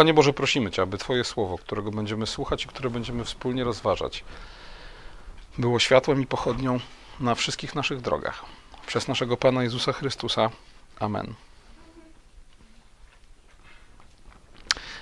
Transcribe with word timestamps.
Panie 0.00 0.14
Boże, 0.14 0.32
prosimy 0.32 0.70
Cię, 0.70 0.82
aby 0.82 0.98
Twoje 0.98 1.24
słowo, 1.24 1.58
którego 1.58 1.90
będziemy 1.90 2.26
słuchać 2.26 2.64
i 2.64 2.68
które 2.68 2.90
będziemy 2.90 3.24
wspólnie 3.24 3.64
rozważać, 3.64 4.24
było 5.58 5.78
światłem 5.78 6.22
i 6.22 6.26
pochodnią 6.26 6.80
na 7.20 7.34
wszystkich 7.34 7.74
naszych 7.74 8.00
drogach. 8.00 8.44
Przez 8.86 9.08
naszego 9.08 9.36
Pana 9.36 9.62
Jezusa 9.62 9.92
Chrystusa. 9.92 10.50
Amen. 11.00 11.34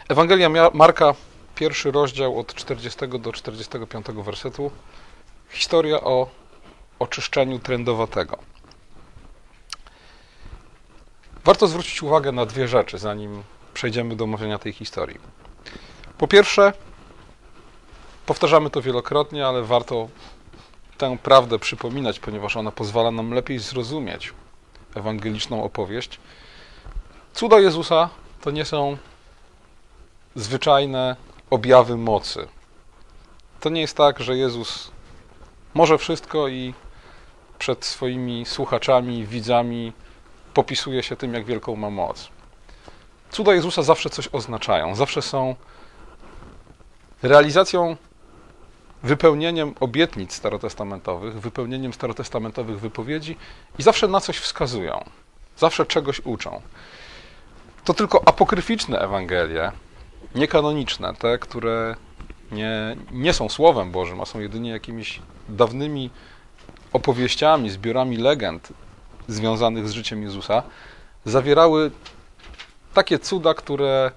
Ewangelia 0.08 0.50
Marka, 0.74 1.14
pierwszy 1.54 1.90
rozdział 1.90 2.38
od 2.38 2.54
40 2.54 2.98
do 3.20 3.32
45 3.32 4.06
wersetu. 4.06 4.70
Historia 5.50 6.00
o 6.00 6.28
oczyszczeniu 6.98 7.58
trendowatego. 7.58 8.38
Warto 11.44 11.66
zwrócić 11.66 12.02
uwagę 12.02 12.32
na 12.32 12.46
dwie 12.46 12.68
rzeczy, 12.68 12.98
zanim 12.98 13.42
przejdziemy 13.78 14.16
do 14.16 14.24
omawiania 14.24 14.58
tej 14.58 14.72
historii. 14.72 15.18
Po 16.18 16.28
pierwsze, 16.28 16.72
powtarzamy 18.26 18.70
to 18.70 18.82
wielokrotnie, 18.82 19.46
ale 19.46 19.62
warto 19.62 20.08
tę 20.96 21.18
prawdę 21.22 21.58
przypominać, 21.58 22.20
ponieważ 22.20 22.56
ona 22.56 22.70
pozwala 22.70 23.10
nam 23.10 23.30
lepiej 23.34 23.58
zrozumieć 23.58 24.32
ewangeliczną 24.94 25.64
opowieść. 25.64 26.20
Cuda 27.34 27.60
Jezusa 27.60 28.08
to 28.40 28.50
nie 28.50 28.64
są 28.64 28.96
zwyczajne 30.34 31.16
objawy 31.50 31.96
mocy. 31.96 32.48
To 33.60 33.70
nie 33.70 33.80
jest 33.80 33.96
tak, 33.96 34.20
że 34.20 34.36
Jezus 34.36 34.90
może 35.74 35.98
wszystko 35.98 36.48
i 36.48 36.74
przed 37.58 37.84
swoimi 37.84 38.46
słuchaczami, 38.46 39.26
widzami 39.26 39.92
popisuje 40.54 41.02
się 41.02 41.16
tym, 41.16 41.34
jak 41.34 41.44
wielką 41.44 41.76
ma 41.76 41.90
moc. 41.90 42.37
Cuda 43.30 43.54
Jezusa 43.54 43.82
zawsze 43.82 44.10
coś 44.10 44.28
oznaczają, 44.32 44.94
zawsze 44.94 45.22
są 45.22 45.54
realizacją, 47.22 47.96
wypełnieniem 49.02 49.74
obietnic 49.80 50.34
starotestamentowych, 50.34 51.40
wypełnieniem 51.40 51.92
starotestamentowych 51.92 52.80
wypowiedzi 52.80 53.36
i 53.78 53.82
zawsze 53.82 54.08
na 54.08 54.20
coś 54.20 54.38
wskazują, 54.38 55.04
zawsze 55.56 55.86
czegoś 55.86 56.20
uczą. 56.24 56.62
To 57.84 57.94
tylko 57.94 58.28
apokryficzne 58.28 58.98
Ewangelie, 58.98 59.72
niekanoniczne, 60.34 61.14
te, 61.14 61.38
które 61.38 61.94
nie, 62.52 62.96
nie 63.12 63.32
są 63.32 63.48
Słowem 63.48 63.90
Bożym, 63.90 64.20
a 64.20 64.24
są 64.24 64.40
jedynie 64.40 64.70
jakimiś 64.70 65.20
dawnymi 65.48 66.10
opowieściami, 66.92 67.70
zbiorami 67.70 68.16
legend 68.16 68.68
związanych 69.28 69.88
z 69.88 69.92
życiem 69.92 70.22
Jezusa, 70.22 70.62
zawierały 71.24 71.90
takie 72.98 73.18
cuda, 73.18 73.54
które, 73.54 74.10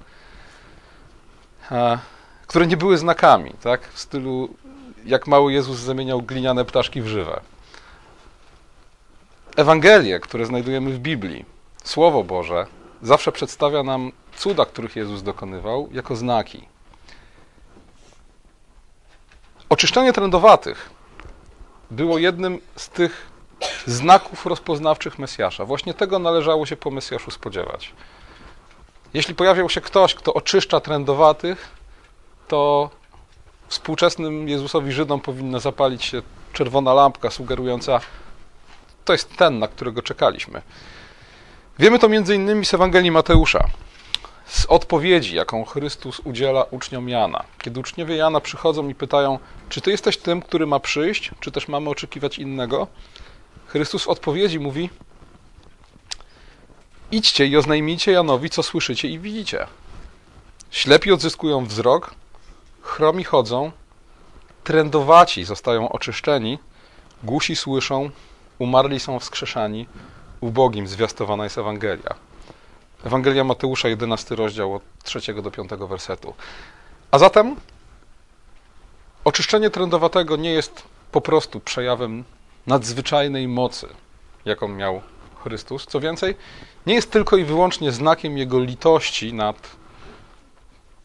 e, 1.72 2.00
które 2.48 2.68
nie 2.68 2.78
były 2.78 2.98
znakami, 2.98 3.54
tak? 3.62 3.88
W 3.88 4.00
stylu, 4.00 4.50
jak 5.06 5.28
mały 5.28 5.54
Jezus 5.54 5.80
zamieniał 5.80 6.22
gliniane 6.22 6.66
ptaszki 6.66 7.02
w 7.02 7.08
żywe. 7.08 7.42
Ewangelie, 9.56 10.20
które 10.20 10.46
znajdujemy 10.46 10.92
w 10.92 11.00
Biblii, 11.00 11.46
Słowo 11.84 12.23
Boże, 12.23 12.66
zawsze 13.02 13.32
przedstawia 13.32 13.84
nam 13.84 14.12
cuda, 14.36 14.66
których 14.66 14.95
Jezus 14.95 15.23
dokonywał, 15.23 15.90
jako 15.92 16.16
znaki. 16.16 16.68
Oczyszczenie 19.70 20.14
trędowatych 20.14 20.90
było 21.92 22.18
jednym 22.18 22.60
z 22.76 22.90
tych 22.90 23.32
znaków 23.86 24.45
rozpoznawczych 24.45 25.20
Mesjasza. 25.20 25.66
Właśnie 25.66 25.94
tego 25.94 26.20
należało 26.20 26.66
się 26.66 26.78
po 26.78 26.92
Mesjaszu 26.92 27.32
spodziewać. 27.32 27.94
Jeśli 29.14 29.36
pojawiał 29.36 29.70
się 29.70 29.82
ktoś, 29.82 30.16
kto 30.16 30.33
oczyszcza 30.33 30.80
trędowatych, 30.80 31.70
to 32.48 32.89
współczesnym 33.67 34.49
Jezusowi 34.49 34.92
Żydom 34.92 35.22
powinna 35.22 35.60
zapalić 35.60 36.05
się 36.05 36.22
czerwona 36.54 36.94
lampka 36.94 37.30
sugerująca, 37.30 37.99
to 39.05 39.14
jest 39.14 39.36
ten, 39.36 39.60
na 39.60 39.67
którego 39.67 40.02
czekaliśmy. 40.02 40.61
Wiemy 41.80 41.99
to 41.99 42.08
innymi 42.33 42.66
z 42.66 42.73
Ewangelii 42.73 43.11
Mateusza, 43.11 43.67
z 44.45 44.66
odpowiedzi, 44.66 45.36
jaką 45.36 45.66
Chrystus 45.66 46.20
udziela 46.20 46.66
uczniom 46.72 47.10
Jana. 47.10 47.43
Kiedy 47.61 47.80
uczniowie 47.80 48.16
Jana 48.16 48.39
przychodzą 48.39 48.89
i 48.89 48.95
pytają, 48.95 49.39
czy 49.70 49.82
ty 49.82 49.92
jesteś 49.92 50.17
tym, 50.17 50.42
który 50.42 50.67
ma 50.67 50.80
przyjść, 50.80 51.32
czy 51.39 51.52
też 51.52 51.67
mamy 51.67 51.89
oczekiwać 51.89 52.39
innego, 52.39 52.88
Chrystus 53.67 54.04
w 54.04 54.08
odpowiedzi 54.08 54.60
mówi: 54.60 54.89
Idźcie 57.11 57.45
i 57.45 57.58
oznajmijcie 57.58 58.11
Janowi, 58.11 58.49
co 58.49 58.64
słyszycie 58.64 59.08
i 59.08 59.20
widzicie. 59.20 59.67
Ślepi 60.72 61.11
odzyskują 61.11 61.66
wzrok, 61.66 62.16
chromi 62.82 63.23
chodzą, 63.23 63.72
trędowaci 64.64 65.44
zostają 65.44 65.89
oczyszczeni, 65.89 66.60
głusi 67.23 67.55
słyszą, 67.55 68.10
umarli 68.60 68.99
są 68.99 69.20
wskrzeszani, 69.20 69.88
ubogim 70.42 70.88
zwiastowana 70.88 71.44
jest 71.44 71.58
Ewangelia. 71.58 72.16
Ewangelia 73.04 73.43
Mateusza, 73.43 73.88
11 73.88 74.36
rozdział 74.36 74.76
od 74.76 74.83
3 75.04 75.33
do 75.33 75.52
5 75.52 75.70
wersetu. 75.89 76.33
A 77.11 77.20
zatem 77.20 77.55
oczyszczenie 79.23 79.70
trędowatego 79.70 80.36
nie 80.36 80.52
jest 80.52 80.83
po 81.11 81.22
prostu 81.22 81.60
przejawem 81.60 82.23
nadzwyczajnej 82.67 83.48
mocy, 83.48 83.88
jaką 84.45 84.67
miał 84.67 85.02
Chrystus. 85.44 85.86
Co 85.86 86.00
więcej, 86.00 86.36
nie 86.86 86.94
jest 86.94 87.12
tylko 87.12 87.38
i 87.38 87.44
wyłącznie 87.44 87.92
znakiem 87.92 88.38
Jego 88.38 88.60
litości 88.60 89.34
nad 89.34 89.76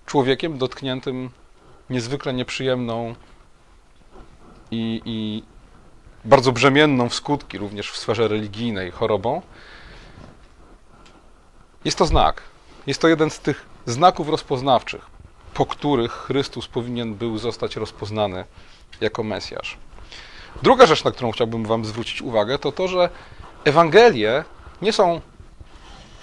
człowiekiem 0.07 0.59
dotkniętym 0.59 1.31
niezwykle 1.91 2.33
nieprzyjemną 2.33 3.15
i, 4.71 5.03
i 5.05 5.43
bardzo 6.25 6.53
brzemienną 6.53 7.09
w 7.09 7.15
skutki, 7.15 7.59
również 7.59 7.91
w 7.91 7.97
sferze 7.97 8.29
religijnej, 8.29 8.91
chorobą. 8.91 9.43
Jest 11.85 11.99
to 11.99 12.07
znak. 12.07 12.43
Jest 12.87 13.01
to 13.01 13.09
jeden 13.09 13.31
z 13.31 13.41
tych 13.41 13.67
znaków 13.87 14.29
rozpoznawczych, 14.29 15.07
po 15.55 15.67
których 15.67 16.13
Chrystus 16.13 16.69
powinien 16.69 17.15
był 17.15 17.39
zostać 17.39 17.77
rozpoznany 17.77 18.45
jako 19.01 19.23
Mesjasz. 19.23 19.79
Druga 20.63 20.87
rzecz, 20.87 21.05
na 21.05 21.11
którą 21.11 21.33
chciałbym 21.33 21.65
Wam 21.65 21.85
zwrócić 21.85 22.23
uwagę, 22.23 22.59
to 22.59 22.73
to, 22.73 22.89
że 22.89 23.11
Ewangelie 23.67 24.45
nie 24.83 24.93
są 24.93 25.21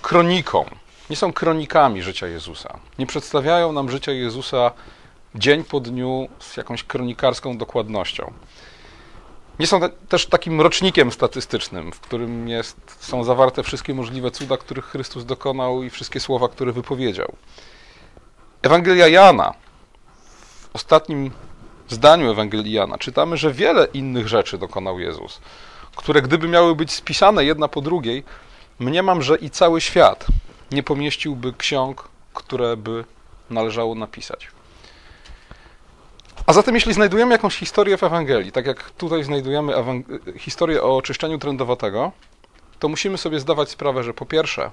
kroniką, 0.01 0.65
nie 1.09 1.15
są 1.15 1.33
kronikami 1.33 2.01
życia 2.01 2.27
Jezusa. 2.27 2.79
Nie 2.99 3.05
przedstawiają 3.05 3.71
nam 3.71 3.91
życia 3.91 4.11
Jezusa 4.11 4.71
dzień 5.35 5.63
po 5.63 5.79
dniu 5.79 6.27
z 6.39 6.57
jakąś 6.57 6.83
kronikarską 6.83 7.57
dokładnością. 7.57 8.33
Nie 9.59 9.67
są 9.67 9.79
też 10.09 10.25
takim 10.25 10.61
rocznikiem 10.61 11.11
statystycznym, 11.11 11.91
w 11.91 11.99
którym 11.99 12.47
jest, 12.47 12.77
są 12.99 13.23
zawarte 13.23 13.63
wszystkie 13.63 13.93
możliwe 13.93 14.31
cuda, 14.31 14.57
których 14.57 14.85
Chrystus 14.85 15.25
dokonał 15.25 15.83
i 15.83 15.89
wszystkie 15.89 16.19
słowa, 16.19 16.49
które 16.49 16.71
wypowiedział. 16.71 17.35
Ewangelia 18.61 19.07
Jana 19.07 19.53
w 20.59 20.75
ostatnim 20.75 21.31
zdaniu 21.89 22.31
Ewangelii 22.31 22.73
Jana 22.73 22.97
czytamy, 22.97 23.37
że 23.37 23.51
wiele 23.51 23.85
innych 23.93 24.27
rzeczy 24.27 24.57
dokonał 24.57 24.99
Jezus, 24.99 25.41
które 25.95 26.21
gdyby 26.21 26.47
miały 26.47 26.75
być 26.75 26.91
spisane 26.91 27.45
jedna 27.45 27.67
po 27.67 27.81
drugiej, 27.81 28.23
mniemam, 28.79 29.21
że 29.21 29.35
i 29.35 29.49
cały 29.49 29.81
świat 29.81 30.25
nie 30.71 30.83
pomieściłby 30.83 31.53
ksiąg, 31.57 32.07
które 32.33 32.77
by 32.77 33.05
należało 33.49 33.95
napisać. 33.95 34.47
A 36.45 36.53
zatem, 36.53 36.75
jeśli 36.75 36.93
znajdujemy 36.93 37.31
jakąś 37.31 37.55
historię 37.55 37.97
w 37.97 38.03
Ewangelii, 38.03 38.51
tak 38.51 38.65
jak 38.65 38.89
tutaj 38.89 39.23
znajdujemy 39.23 39.73
historię 40.37 40.83
o 40.83 40.97
oczyszczeniu 40.97 41.37
trędowatego, 41.37 42.11
to 42.79 42.89
musimy 42.89 43.17
sobie 43.17 43.39
zdawać 43.39 43.69
sprawę, 43.69 44.03
że 44.03 44.13
po 44.13 44.25
pierwsze, 44.25 44.71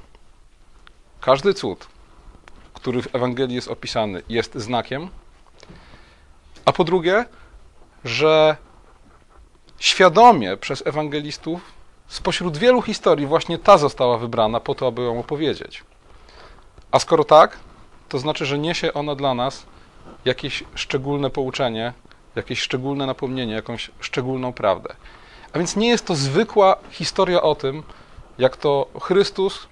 każdy 1.21 1.55
cud, 1.55 1.87
który 2.75 3.03
w 3.03 3.15
Ewangelii 3.15 3.55
jest 3.55 3.69
opisany, 3.69 4.23
jest 4.29 4.55
znakiem, 4.55 5.09
a 6.65 6.73
po 6.73 6.85
drugie, 6.85 7.25
że 8.05 8.57
świadomie 9.81 10.57
przez 10.57 10.87
ewangelistów 10.87 11.61
spośród 12.09 12.57
wielu 12.57 12.83
historii 12.83 13.27
właśnie 13.27 13.59
ta 13.59 13.79
została 13.79 14.19
wybrana 14.19 14.61
po 14.61 14.75
to, 14.75 14.87
aby 14.87 15.03
ją 15.03 15.21
opowiedzieć. 15.21 15.85
A 16.91 16.99
skoro 16.99 17.25
tak, 17.25 17.59
to 18.09 18.19
znaczy, 18.19 18.47
że 18.47 18.59
niesie 18.59 18.93
ona 18.93 19.15
dla 19.15 19.35
nas 19.35 19.67
jakieś 20.25 20.65
szczególne 20.75 21.31
pouczenie, 21.31 21.93
jakieś 22.37 22.61
szczególne 22.61 23.07
napomnienie, 23.07 23.55
jakąś 23.55 23.91
szczególną 24.01 24.53
prawdę. 24.53 24.95
A 25.53 25.59
więc 25.59 25.77
nie 25.77 25.89
jest 25.89 26.07
to 26.07 26.15
zwykła 26.15 26.77
historia 26.91 27.43
o 27.43 27.55
tym, 27.55 27.83
jak 28.39 28.57
to 28.57 28.87
Chrystus, 29.01 29.69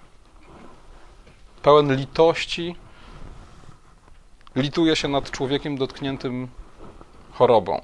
pełen 1.62 1.96
litości, 1.96 2.76
lituje 4.56 4.96
się 4.96 5.08
nad 5.08 5.30
człowiekiem 5.30 5.78
dotkniętym 5.78 6.48
chorobą. 7.32 7.80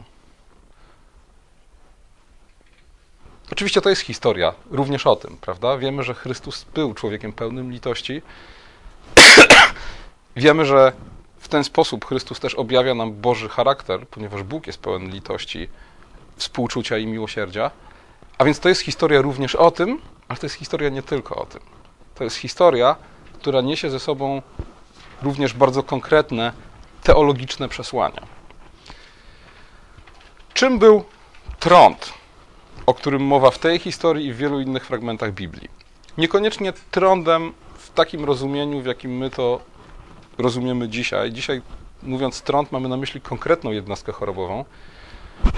Oczywiście 3.52 3.80
to 3.80 3.90
jest 3.90 4.02
historia 4.02 4.54
również 4.70 5.06
o 5.06 5.16
tym, 5.16 5.36
prawda? 5.40 5.78
Wiemy, 5.78 6.02
że 6.02 6.14
Chrystus 6.14 6.66
był 6.74 6.94
człowiekiem 6.94 7.32
pełnym 7.32 7.72
litości. 7.72 8.22
Wiemy, 10.36 10.66
że 10.66 10.92
w 11.38 11.48
ten 11.48 11.64
sposób 11.64 12.04
Chrystus 12.04 12.40
też 12.40 12.54
objawia 12.54 12.94
nam 12.94 13.12
Boży 13.12 13.48
charakter, 13.48 14.08
ponieważ 14.08 14.42
Bóg 14.42 14.66
jest 14.66 14.78
pełen 14.78 15.10
litości, 15.10 15.68
współczucia 16.36 16.98
i 16.98 17.06
miłosierdzia. 17.06 17.70
A 18.38 18.44
więc 18.44 18.60
to 18.60 18.68
jest 18.68 18.80
historia 18.80 19.20
również 19.20 19.54
o 19.54 19.70
tym, 19.70 20.00
ale 20.28 20.38
to 20.38 20.46
jest 20.46 20.56
historia 20.56 20.88
nie 20.88 21.02
tylko 21.02 21.36
o 21.36 21.46
tym. 21.46 21.60
To 22.14 22.24
jest 22.24 22.36
historia, 22.36 22.96
która 23.38 23.60
niesie 23.60 23.90
ze 23.90 24.00
sobą 24.00 24.42
również 25.22 25.54
bardzo 25.54 25.82
konkretne 25.82 26.52
teologiczne 27.02 27.68
przesłania. 27.68 28.22
Czym 30.54 30.78
był 30.78 31.04
trąd, 31.58 32.12
o 32.86 32.94
którym 32.94 33.22
mowa 33.22 33.50
w 33.50 33.58
tej 33.58 33.78
historii 33.78 34.26
i 34.26 34.32
w 34.32 34.36
wielu 34.36 34.60
innych 34.60 34.86
fragmentach 34.86 35.32
Biblii? 35.32 35.68
Niekoniecznie 36.18 36.72
trądem 36.90 37.52
w 37.78 37.90
takim 37.90 38.24
rozumieniu, 38.24 38.80
w 38.80 38.86
jakim 38.86 39.16
my 39.16 39.30
to 39.30 39.60
rozumiemy 40.38 40.88
dzisiaj. 40.88 41.32
Dzisiaj, 41.32 41.62
mówiąc 42.02 42.42
trąd, 42.42 42.72
mamy 42.72 42.88
na 42.88 42.96
myśli 42.96 43.20
konkretną 43.20 43.70
jednostkę 43.70 44.12
chorobową. 44.12 44.64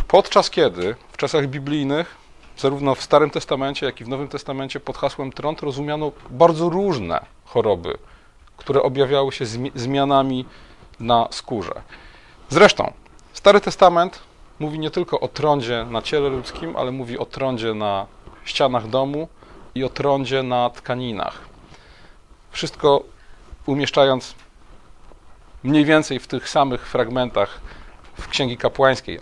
Podczas 0.08 0.50
kiedy 0.50 0.94
w 1.12 1.16
czasach 1.16 1.46
biblijnych, 1.46 2.14
zarówno 2.58 2.94
w 2.94 3.02
Starym 3.02 3.30
Testamencie, 3.30 3.86
jak 3.86 4.00
i 4.00 4.04
w 4.04 4.08
Nowym 4.08 4.28
Testamencie, 4.28 4.80
pod 4.80 4.96
hasłem 4.96 5.32
trąd 5.32 5.60
rozumiano 5.60 6.12
bardzo 6.30 6.68
różne 6.68 7.24
choroby, 7.44 7.98
które 8.56 8.82
objawiały 8.82 9.32
się 9.32 9.44
zmianami 9.74 10.44
na 11.00 11.28
skórze. 11.30 11.82
Zresztą, 12.48 12.92
Stary 13.32 13.60
Testament 13.60 14.18
mówi 14.58 14.78
nie 14.78 14.90
tylko 14.90 15.20
o 15.20 15.28
trądzie 15.28 15.86
na 15.90 16.02
ciele 16.02 16.28
ludzkim, 16.28 16.76
ale 16.76 16.90
mówi 16.90 17.18
o 17.18 17.26
trądzie 17.26 17.74
na 17.74 18.06
ścianach 18.44 18.88
domu 18.88 19.28
i 19.74 19.84
o 19.84 19.88
trądzie 19.88 20.42
na 20.42 20.70
tkaninach. 20.70 21.38
Wszystko 22.50 23.02
umieszczając 23.66 24.34
mniej 25.62 25.84
więcej 25.84 26.18
w 26.18 26.26
tych 26.26 26.48
samych 26.48 26.88
fragmentach 26.88 27.60
w 28.20 28.28
Księgi 28.28 28.56
Kapłańskiej, 28.56 29.18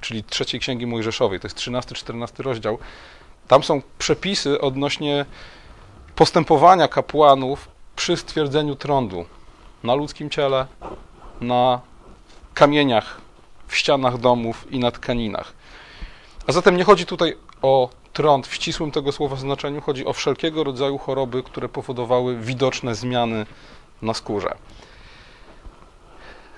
czyli 0.00 0.24
trzeciej 0.24 0.60
Księgi 0.60 0.86
Mojżeszowej, 0.86 1.40
to 1.40 1.46
jest 1.46 1.58
13-14 1.58 2.42
rozdział. 2.42 2.78
Tam 3.48 3.62
są 3.62 3.82
przepisy 3.98 4.60
odnośnie 4.60 5.26
postępowania 6.14 6.88
kapłanów 6.88 7.68
przy 7.96 8.16
stwierdzeniu 8.16 8.76
trądu 8.76 9.24
na 9.82 9.94
ludzkim 9.94 10.30
ciele, 10.30 10.66
na 11.40 11.80
kamieniach 12.54 13.23
w 13.66 13.76
ścianach 13.76 14.18
domów 14.18 14.72
i 14.72 14.78
na 14.78 14.90
tkaninach. 14.90 15.52
A 16.46 16.52
zatem 16.52 16.76
nie 16.76 16.84
chodzi 16.84 17.06
tutaj 17.06 17.36
o 17.62 17.88
trąd 18.12 18.46
w 18.46 18.54
ścisłym 18.54 18.90
tego 18.90 19.12
słowa 19.12 19.36
znaczeniu, 19.36 19.80
chodzi 19.80 20.06
o 20.06 20.12
wszelkiego 20.12 20.64
rodzaju 20.64 20.98
choroby, 20.98 21.42
które 21.42 21.68
powodowały 21.68 22.36
widoczne 22.36 22.94
zmiany 22.94 23.46
na 24.02 24.14
skórze. 24.14 24.54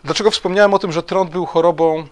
Dlaczego 0.05 0.31
wspomniałem 0.31 0.75
o 0.75 0.79
tym, 0.79 0.93
że 0.93 1.03
trąd 1.03 1.31
był 1.31 1.47
chorobą 1.47 2.07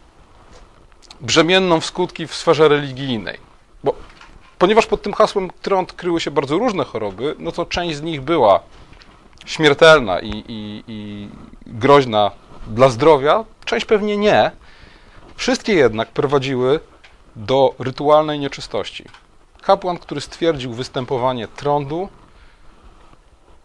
brzemienną 1.20 1.80
w 1.80 1.86
skutki 1.86 2.26
w 2.26 2.34
sferze 2.34 2.68
religijnej? 2.68 3.38
Bo 3.84 3.94
ponieważ 4.58 4.86
pod 4.86 5.02
tym 5.02 5.12
hasłem 5.12 5.50
trąd 5.62 5.92
kryły 5.92 6.20
się 6.20 6.30
bardzo 6.30 6.58
różne 6.58 6.84
choroby, 6.84 7.34
no 7.38 7.52
to 7.52 7.66
część 7.66 7.96
z 7.96 8.02
nich 8.02 8.20
była 8.20 8.60
śmiertelna 9.46 10.20
i, 10.20 10.44
i, 10.48 10.84
i 10.88 11.28
groźna 11.66 12.30
dla 12.66 12.88
zdrowia, 12.88 13.44
część 13.64 13.86
pewnie 13.86 14.16
nie. 14.16 14.50
Wszystkie 15.36 15.74
jednak 15.74 16.08
prowadziły 16.08 16.80
do 17.36 17.74
rytualnej 17.78 18.38
nieczystości. 18.38 19.04
Kapłan, 19.62 19.98
który 19.98 20.20
stwierdził 20.20 20.72
występowanie 20.72 21.48
trądu, 21.48 22.08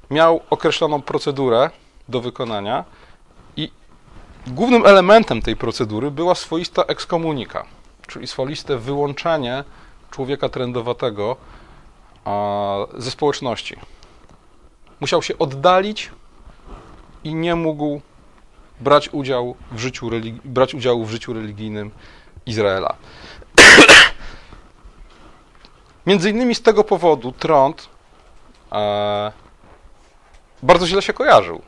miał 0.10 0.42
określoną 0.50 1.01
procedurę 1.01 1.69
do 2.10 2.21
wykonania 2.21 2.86
i 3.57 3.71
głównym 4.48 4.86
elementem 4.86 5.42
tej 5.42 5.56
procedury 5.56 6.12
była 6.12 6.36
swoista 6.36 6.83
ekskomunika, 6.83 7.66
czyli 8.07 8.27
swoiste 8.27 8.77
wyłączenie 8.77 9.63
człowieka 10.12 10.50
trędowatego 10.50 11.36
ze 12.98 13.12
społeczności. 13.12 13.75
Musiał 15.00 15.21
się 15.21 15.38
oddalić 15.38 16.12
i 17.24 17.36
nie 17.36 17.56
mógł 17.56 18.01
brać, 18.80 19.10
udział 19.10 19.56
w 19.72 19.80
życiu 19.80 20.10
brać 20.46 20.74
udziału 20.74 21.06
w 21.06 21.12
życiu 21.12 21.34
religijnym 21.34 21.92
Izraela. 22.46 22.96
Między 26.08 26.30
innymi 26.30 26.56
z 26.56 26.62
tego 26.62 26.84
powodu 26.84 27.31
trąd 27.31 27.90
e, 28.72 29.31
bardzo 30.64 30.88
źle 30.88 31.02
się 31.02 31.14
kojarzył. 31.14 31.62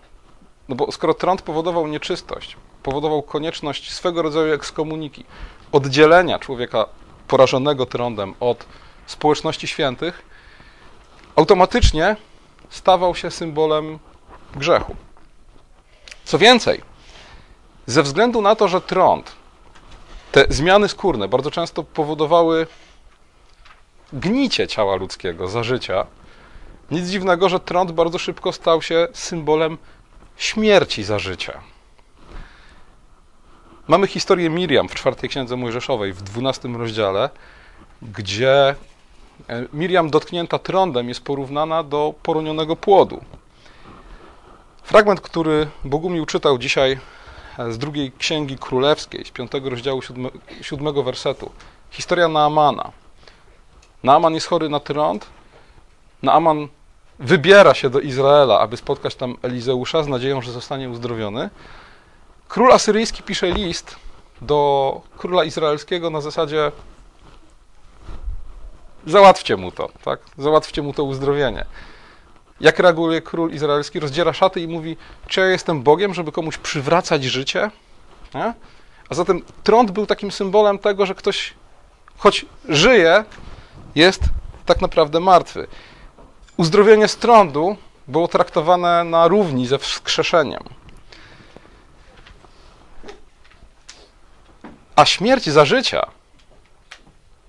No 0.69 0.75
bo 0.75 0.92
skoro 0.92 1.13
trąd 1.13 1.42
powodował 1.42 1.88
nieczystość, 1.88 2.58
powodował 2.84 3.22
konieczność 3.22 3.92
swego 3.92 4.22
rodzaju 4.22 4.54
ekskomuniki, 4.54 5.25
oddzielenia 5.72 6.40
człowieka 6.40 6.86
porażonego 7.28 7.86
trądem 7.86 8.34
od 8.40 8.66
społeczności 9.06 9.68
świętych, 9.68 10.25
automatycznie 11.36 12.16
stawał 12.69 13.16
się 13.16 13.31
symbolem 13.31 14.00
grzechu. 14.56 14.96
Co 16.25 16.38
więcej, 16.38 16.81
ze 17.92 18.04
względu 18.04 18.42
na 18.42 18.56
to, 18.56 18.68
że 18.68 18.82
trąd, 18.82 19.32
te 20.32 20.46
zmiany 20.50 20.90
skórne 20.90 21.28
bardzo 21.28 21.52
często 21.52 21.84
powodowały 21.84 22.68
gnicie 24.14 24.68
ciała 24.68 24.96
ludzkiego 24.96 25.48
za 25.48 25.64
życia, 25.64 26.06
nic 26.92 27.08
dziwnego, 27.08 27.50
że 27.50 27.60
trąd 27.60 27.92
bardzo 27.92 28.18
szybko 28.18 28.52
stał 28.52 28.82
się 28.82 29.08
symbolem 29.14 29.78
śmierci 30.38 31.04
za 31.04 31.20
życia. 31.20 31.62
Mamy 33.88 34.08
historię 34.08 34.50
Miriam 34.50 34.90
w 34.90 34.96
czwartej 34.96 35.30
księdze 35.30 35.58
Mojżeszowej, 35.58 36.14
w 36.14 36.22
dwunastym 36.22 36.76
rozdziale, 36.76 37.30
gdzie 38.02 38.76
e, 39.50 39.66
Miriam 39.74 40.10
dotknięta 40.10 40.60
trądem 40.60 41.10
jest 41.10 41.24
porównana 41.24 41.84
do 41.84 42.14
poronionego 42.24 42.76
płodu. 42.76 43.22
Fragment, 44.84 45.22
który 45.22 45.68
Bogumił 45.84 46.26
czytał 46.26 46.58
dzisiaj 46.58 47.00
z 47.69 47.78
drugiej 47.78 48.12
księgi 48.12 48.58
królewskiej, 48.58 49.25
z 49.25 49.31
piątego 49.31 49.69
rozdziału 49.69 50.02
siódmego 50.62 51.04
wersetu. 51.04 51.52
Historia 51.92 52.27
Naamana. 52.27 52.91
Naaman 54.03 54.34
jest 54.34 54.48
chory 54.48 54.70
na 54.70 54.80
trąd. 54.80 55.25
Naaman 56.24 56.68
wybiera 57.20 57.74
się 57.74 57.89
do 57.89 58.00
Izraela, 58.00 58.60
aby 58.60 58.77
spotkać 58.77 59.15
tam 59.15 59.38
Elizeusza 59.41 60.03
z 60.03 60.08
nadzieją, 60.08 60.41
że 60.41 60.51
zostanie 60.51 60.89
uzdrowiony. 60.89 61.50
Król 62.48 62.72
asyryjski 62.72 63.24
pisze 63.24 63.51
list 63.51 63.96
do 64.41 65.01
króla 65.18 65.44
izraelskiego 65.44 66.10
na 66.10 66.22
zasadzie 66.22 66.72
załatwcie 69.06 69.58
mu 69.58 69.72
to, 69.72 69.89
tak? 70.06 70.20
Załatwcie 70.38 70.82
mu 70.82 70.94
to 70.94 71.03
uzdrowienie. 71.03 71.65
Jak 72.62 72.80
reaguje 72.80 73.22
król 73.22 73.51
izraelski? 73.51 74.00
Rozdziera 74.00 74.34
szaty 74.34 74.62
i 74.62 74.68
mówi, 74.68 74.98
czy 75.27 75.39
ja 75.39 75.46
jestem 75.46 75.84
Bogiem, 75.84 76.13
żeby 76.13 76.32
komuś 76.32 76.58
przywracać 76.58 77.24
życie? 77.24 77.72
Nie? 78.34 78.53
A 79.10 79.15
zatem 79.15 79.41
trąd 79.63 79.91
był 79.91 80.06
takim 80.06 80.32
symbolem 80.32 80.80
tego, 80.80 81.06
że 81.06 81.15
ktoś, 81.15 81.53
choć 82.18 82.46
żyje, 82.70 83.24
jest 83.96 84.22
tak 84.65 84.82
naprawdę 84.82 85.20
martwy. 85.20 85.68
Uzdrowienie 86.58 87.08
z 87.08 87.18
trądu 87.18 87.77
było 88.08 88.27
traktowane 88.27 89.03
na 89.03 89.27
równi 89.27 89.68
ze 89.68 89.77
wskrzeszeniem. 89.77 90.63
A 94.96 95.06
śmierć 95.06 95.50
za 95.50 95.65
życia, 95.65 96.08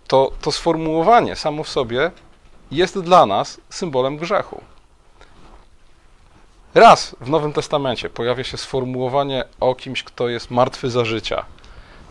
to, 0.07 0.33
to 0.41 0.53
sformułowanie 0.53 1.37
samo 1.37 1.65
w 1.65 1.69
sobie 1.69 2.11
jest 2.71 2.99
dla 2.99 3.27
nas 3.27 3.61
symbolem 3.71 4.17
grzechu. 4.17 4.72
Raz 6.75 7.17
w 7.21 7.31
Nowym 7.31 7.53
Testamencie 7.53 8.11
pojawia 8.11 8.45
się 8.45 8.57
sformułowanie 8.57 9.45
o 9.61 9.75
kimś, 9.75 10.03
kto 10.03 10.29
jest 10.29 10.51
martwy 10.51 10.91
za 10.91 11.05
życia. 11.05 11.45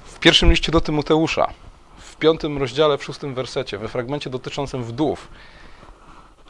W 0.06 0.20
pierwszym 0.20 0.50
liście 0.50 0.72
do 0.72 0.82
Tymoteusza, 0.82 1.54
w 1.98 2.16
piątym 2.16 2.58
rozdziale, 2.58 2.98
w 2.98 3.04
szóstym 3.04 3.34
wersecie, 3.34 3.78
we 3.78 3.88
fragmencie 3.88 4.30
dotyczącym 4.30 4.84
wdów, 4.84 5.28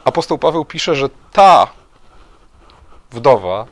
apostoł 0.04 0.38
Paweł 0.38 0.64
pisze, 0.64 0.94
że 0.94 1.08
ta 1.32 1.66
wdowa, 3.10 3.66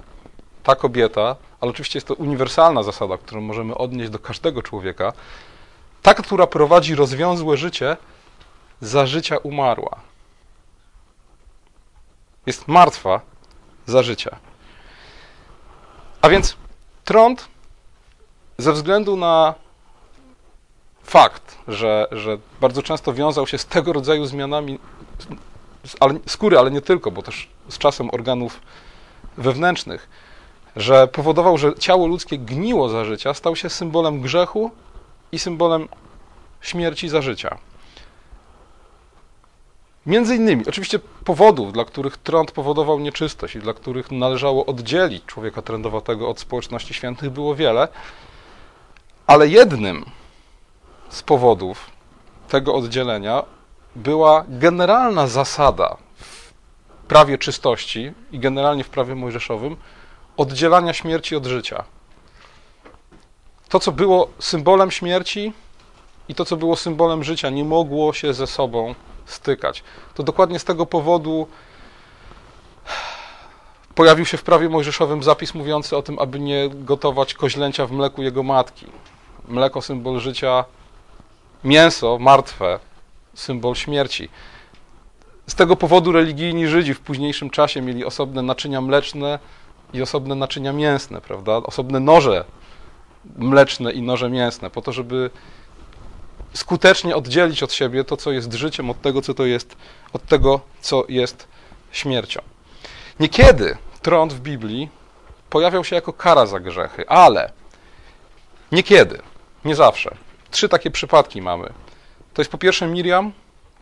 ta 0.62 0.76
kobieta, 0.76 1.36
ale 1.60 1.70
oczywiście 1.70 1.96
jest 1.96 2.06
to 2.06 2.14
uniwersalna 2.14 2.82
zasada, 2.82 3.18
którą 3.18 3.40
możemy 3.40 3.74
odnieść 3.74 4.10
do 4.10 4.18
każdego 4.18 4.62
człowieka, 4.62 5.12
ta, 6.02 6.14
która 6.14 6.46
prowadzi 6.46 6.94
rozwiązłe 6.94 7.56
życie, 7.56 7.96
za 8.80 9.06
życia 9.06 9.36
umarła. 9.38 10.00
Jest 12.46 12.68
martwa 12.68 13.20
za 13.90 14.02
życia. 14.02 14.36
A 16.22 16.28
więc 16.28 16.56
trąd 17.04 17.48
ze 18.58 18.72
względu 18.72 19.16
na 19.16 19.54
fakt, 21.02 21.58
że, 21.68 22.08
że 22.12 22.38
bardzo 22.60 22.82
często 22.82 23.14
wiązał 23.14 23.46
się 23.46 23.58
z 23.58 23.66
tego 23.66 23.92
rodzaju 23.92 24.26
zmianami 24.26 24.78
ale, 26.00 26.14
skóry, 26.26 26.58
ale 26.58 26.70
nie 26.70 26.80
tylko, 26.80 27.10
bo 27.10 27.22
też 27.22 27.48
z 27.68 27.78
czasem 27.78 28.10
organów 28.12 28.60
wewnętrznych, 29.38 30.08
że 30.76 31.08
powodował, 31.08 31.58
że 31.58 31.74
ciało 31.74 32.06
ludzkie 32.06 32.38
gniło 32.38 32.88
za 32.88 33.04
życia, 33.04 33.34
stał 33.34 33.56
się 33.56 33.70
symbolem 33.70 34.20
grzechu 34.20 34.70
i 35.32 35.38
symbolem 35.38 35.88
śmierci 36.60 37.08
za 37.08 37.22
życia. 37.22 37.58
Między 40.06 40.36
innymi, 40.36 40.64
oczywiście 40.68 40.98
powodów, 41.24 41.72
dla 41.72 41.84
których 41.84 42.16
trąd 42.16 42.52
powodował 42.52 42.98
nieczystość 42.98 43.56
i 43.56 43.58
dla 43.58 43.74
których 43.74 44.10
należało 44.10 44.66
oddzielić 44.66 45.24
człowieka 45.24 45.62
trędowatego 45.62 46.28
od 46.28 46.40
społeczności 46.40 46.94
świętych 46.94 47.30
było 47.30 47.54
wiele, 47.54 47.88
ale 49.26 49.48
jednym 49.48 50.04
z 51.08 51.22
powodów 51.22 51.90
tego 52.48 52.74
oddzielenia 52.74 53.42
była 53.96 54.44
generalna 54.48 55.26
zasada 55.26 55.96
w 56.16 56.52
prawie 57.08 57.38
czystości 57.38 58.12
i 58.32 58.38
generalnie 58.38 58.84
w 58.84 58.88
prawie 58.88 59.14
mojżeszowym 59.14 59.76
oddzielania 60.36 60.92
śmierci 60.92 61.36
od 61.36 61.46
życia. 61.46 61.84
To, 63.68 63.80
co 63.80 63.92
było 63.92 64.28
symbolem 64.38 64.90
śmierci 64.90 65.52
i 66.28 66.34
to, 66.34 66.44
co 66.44 66.56
było 66.56 66.76
symbolem 66.76 67.24
życia, 67.24 67.50
nie 67.50 67.64
mogło 67.64 68.12
się 68.12 68.34
ze 68.34 68.46
sobą 68.46 68.94
stykać. 69.30 69.82
To 70.14 70.22
dokładnie 70.22 70.58
z 70.58 70.64
tego 70.64 70.86
powodu 70.86 71.48
pojawił 73.94 74.26
się 74.26 74.36
w 74.36 74.42
prawie 74.42 74.68
mojżeszowym 74.68 75.22
zapis 75.22 75.54
mówiący 75.54 75.96
o 75.96 76.02
tym, 76.02 76.18
aby 76.18 76.40
nie 76.40 76.68
gotować 76.74 77.34
koźlęcia 77.34 77.86
w 77.86 77.92
mleku 77.92 78.22
jego 78.22 78.42
matki. 78.42 78.86
Mleko 79.48 79.82
symbol 79.82 80.20
życia, 80.20 80.64
mięso 81.64 82.18
martwe 82.18 82.78
symbol 83.34 83.74
śmierci. 83.74 84.28
Z 85.46 85.54
tego 85.54 85.76
powodu 85.76 86.12
religijni 86.12 86.68
Żydzi 86.68 86.94
w 86.94 87.00
późniejszym 87.00 87.50
czasie 87.50 87.80
mieli 87.80 88.04
osobne 88.04 88.42
naczynia 88.42 88.80
mleczne 88.80 89.38
i 89.92 90.02
osobne 90.02 90.34
naczynia 90.34 90.72
mięsne, 90.72 91.20
prawda? 91.20 91.52
Osobne 91.52 92.00
noże 92.00 92.44
mleczne 93.36 93.92
i 93.92 94.02
noże 94.02 94.30
mięsne, 94.30 94.70
po 94.70 94.82
to, 94.82 94.92
żeby 94.92 95.30
skutecznie 96.54 97.16
oddzielić 97.16 97.62
od 97.62 97.72
siebie 97.72 98.04
to, 98.04 98.16
co 98.16 98.32
jest 98.32 98.52
życiem, 98.52 98.90
od 98.90 99.00
tego, 99.00 99.22
co 99.22 99.34
to 99.34 99.44
jest, 99.44 99.76
od 100.12 100.26
tego, 100.26 100.60
co 100.80 101.04
jest 101.08 101.48
śmiercią. 101.92 102.40
Niekiedy 103.20 103.76
trąd 104.02 104.32
w 104.32 104.40
Biblii 104.40 104.88
pojawiał 105.50 105.84
się 105.84 105.96
jako 105.96 106.12
kara 106.12 106.46
za 106.46 106.60
grzechy, 106.60 107.08
ale 107.08 107.52
niekiedy, 108.72 109.22
nie 109.64 109.74
zawsze. 109.74 110.14
Trzy 110.50 110.68
takie 110.68 110.90
przypadki 110.90 111.42
mamy. 111.42 111.72
To 112.34 112.42
jest 112.42 112.50
po 112.50 112.58
pierwsze 112.58 112.86
Miriam, 112.86 113.32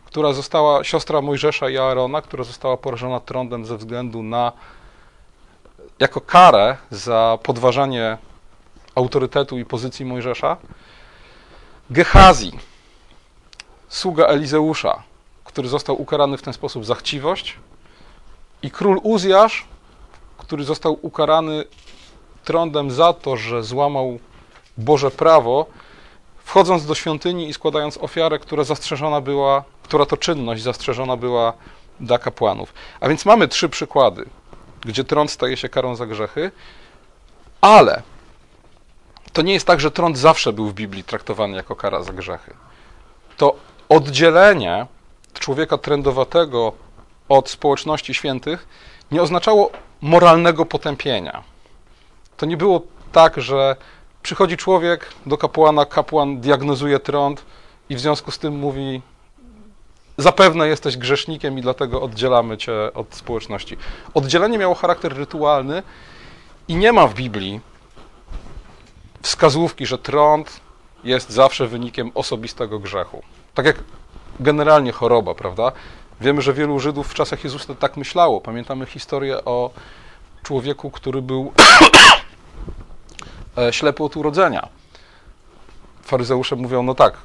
która 0.05 0.33
została, 0.33 0.83
siostra 0.83 1.21
Mojżesza 1.21 1.69
i 1.69 1.77
Aarona, 1.77 2.21
która 2.21 2.43
została 2.43 2.77
porażona 2.77 3.19
trądem 3.19 3.65
ze 3.65 3.77
względu 3.77 4.23
na, 4.23 4.51
jako 5.99 6.21
karę 6.21 6.77
za 6.91 7.37
podważanie 7.43 8.17
autorytetu 8.95 9.59
i 9.59 9.65
pozycji 9.65 10.05
Mojżesza. 10.05 10.57
Gehazi, 11.91 12.51
sługa 13.87 14.25
Elizeusza, 14.25 15.03
który 15.43 15.67
został 15.67 16.01
ukarany 16.01 16.37
w 16.37 16.41
ten 16.41 16.53
sposób 16.53 16.85
za 16.85 16.95
chciwość, 16.95 17.57
i 18.61 18.71
król 18.71 18.99
Uzjasz, 19.03 19.65
który 20.37 20.63
został 20.63 20.99
ukarany 21.01 21.63
trądem 22.43 22.91
za 22.91 23.13
to, 23.13 23.37
że 23.37 23.63
złamał 23.63 24.19
Boże 24.77 25.11
prawo, 25.11 25.65
wchodząc 26.43 26.85
do 26.85 26.95
świątyni 26.95 27.49
i 27.49 27.53
składając 27.53 27.97
ofiarę, 27.97 28.39
która 28.39 28.63
zastrzeżona 28.63 29.21
była, 29.21 29.63
która 29.83 30.05
to 30.05 30.17
czynność 30.17 30.63
zastrzeżona 30.63 31.17
była 31.17 31.53
dla 31.99 32.17
kapłanów. 32.17 32.73
A 32.99 33.09
więc 33.09 33.25
mamy 33.25 33.47
trzy 33.47 33.69
przykłady, 33.69 34.25
gdzie 34.81 35.03
trąd 35.03 35.31
staje 35.31 35.57
się 35.57 35.69
karą 35.69 35.95
za 35.95 36.05
grzechy, 36.05 36.51
ale 37.61 38.01
to 39.33 39.41
nie 39.41 39.53
jest 39.53 39.67
tak, 39.67 39.79
że 39.79 39.91
trąd 39.91 40.17
zawsze 40.17 40.53
był 40.53 40.67
w 40.67 40.73
Biblii 40.73 41.03
traktowany 41.03 41.57
jako 41.57 41.75
kara 41.75 42.03
za 42.03 42.13
grzechy. 42.13 42.53
To 43.37 43.55
oddzielenie 43.89 44.85
człowieka 45.33 45.77
trędowatego 45.77 46.73
od 47.29 47.49
społeczności 47.49 48.13
świętych 48.13 48.67
nie 49.11 49.21
oznaczało 49.21 49.71
moralnego 50.01 50.65
potępienia. 50.65 51.43
To 52.37 52.45
nie 52.45 52.57
było 52.57 52.81
tak, 53.11 53.41
że 53.41 53.75
przychodzi 54.23 54.57
człowiek 54.57 55.09
do 55.25 55.37
kapłana, 55.37 55.85
kapłan 55.85 56.39
diagnozuje 56.39 56.99
trąd 56.99 57.45
i 57.89 57.95
w 57.95 57.99
związku 57.99 58.31
z 58.31 58.39
tym 58.39 58.55
mówi: 58.55 59.01
Zapewne 60.17 60.67
jesteś 60.67 60.97
grzesznikiem 60.97 61.59
i 61.59 61.61
dlatego 61.61 62.01
oddzielamy 62.01 62.57
cię 62.57 62.73
od 62.93 63.15
społeczności. 63.15 63.77
Oddzielenie 64.13 64.57
miało 64.57 64.75
charakter 64.75 65.17
rytualny 65.17 65.83
i 66.67 66.75
nie 66.75 66.93
ma 66.93 67.07
w 67.07 67.13
Biblii 67.13 67.61
wskazówki, 69.21 69.85
że 69.85 69.97
trąd 69.97 70.59
jest 71.03 71.29
zawsze 71.29 71.67
wynikiem 71.67 72.11
osobistego 72.15 72.79
grzechu. 72.79 73.21
Tak 73.53 73.65
jak 73.65 73.75
generalnie 74.39 74.91
choroba, 74.91 75.35
prawda? 75.35 75.71
Wiemy, 76.21 76.41
że 76.41 76.53
wielu 76.53 76.79
Żydów 76.79 77.07
w 77.07 77.13
czasach 77.13 77.43
Jezusa 77.43 77.75
tak 77.75 77.97
myślało. 77.97 78.41
Pamiętamy 78.41 78.85
historię 78.85 79.45
o 79.45 79.71
człowieku, 80.43 80.91
który 80.91 81.21
był 81.21 81.53
e, 83.57 83.73
ślepy 83.73 84.03
od 84.03 84.17
urodzenia. 84.17 84.67
Faryzeusze 86.03 86.55
mówią, 86.55 86.83
no 86.83 86.95
tak, 86.95 87.17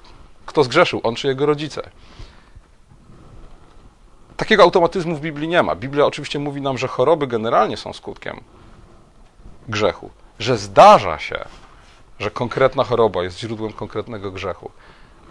kto 0.46 0.64
zgrzeszył, 0.64 1.00
on 1.02 1.14
czy 1.14 1.28
jego 1.28 1.46
rodzice? 1.46 1.90
Takiego 4.36 4.62
automatyzmu 4.62 5.16
w 5.16 5.20
Biblii 5.20 5.48
nie 5.48 5.62
ma. 5.62 5.74
Biblia 5.74 6.06
oczywiście 6.06 6.38
mówi 6.38 6.60
nam, 6.60 6.78
że 6.78 6.88
choroby 6.88 7.26
generalnie 7.26 7.76
są 7.76 7.92
skutkiem 7.92 8.40
grzechu, 9.68 10.10
że 10.38 10.58
zdarza 10.58 11.18
się, 11.18 11.44
że 12.18 12.30
konkretna 12.30 12.84
choroba 12.84 13.22
jest 13.22 13.38
źródłem 13.38 13.72
konkretnego 13.72 14.30
grzechu. 14.30 14.70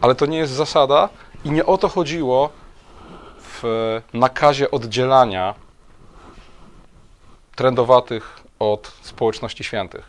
Ale 0.02 0.16
to 0.16 0.26
nie 0.26 0.38
jest 0.38 0.54
zasada 0.54 1.10
i 1.46 1.52
nie 1.52 1.66
o 1.66 1.78
to 1.78 1.90
chodziło 1.90 2.50
w 3.40 4.02
nakazie 4.14 4.72
oddzielania 4.72 5.56
trendowatych 7.56 8.40
od 8.60 8.92
społeczności 9.02 9.64
świętych. 9.64 10.06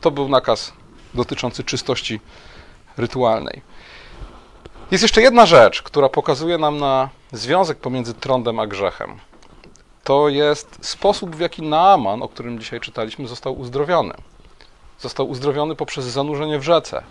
To 0.00 0.10
był 0.10 0.28
nakaz 0.28 0.72
dotyczący 1.14 1.64
czystości 1.64 2.20
rytualnej. 2.96 3.62
Jest 4.90 5.02
jeszcze 5.02 5.22
jedna 5.22 5.46
rzecz, 5.46 5.82
która 5.82 6.08
pokazuje 6.08 6.58
nam 6.58 6.78
na 6.78 7.08
związek 7.32 7.78
pomiędzy 7.78 8.14
trądem 8.14 8.58
a 8.60 8.66
grzechem. 8.66 9.18
To 10.04 10.28
jest 10.28 10.78
sposób, 10.86 11.36
w 11.36 11.40
jaki 11.40 11.62
Naaman, 11.62 12.22
o 12.22 12.28
którym 12.28 12.58
dzisiaj 12.58 12.80
czytaliśmy, 12.80 13.28
został 13.28 13.58
uzdrowiony. 13.60 14.14
Został 14.98 15.28
uzdrowiony 15.28 15.76
poprzez 15.76 16.04
zanurzenie 16.04 16.58
w 16.58 16.62
rzece, 16.62 17.02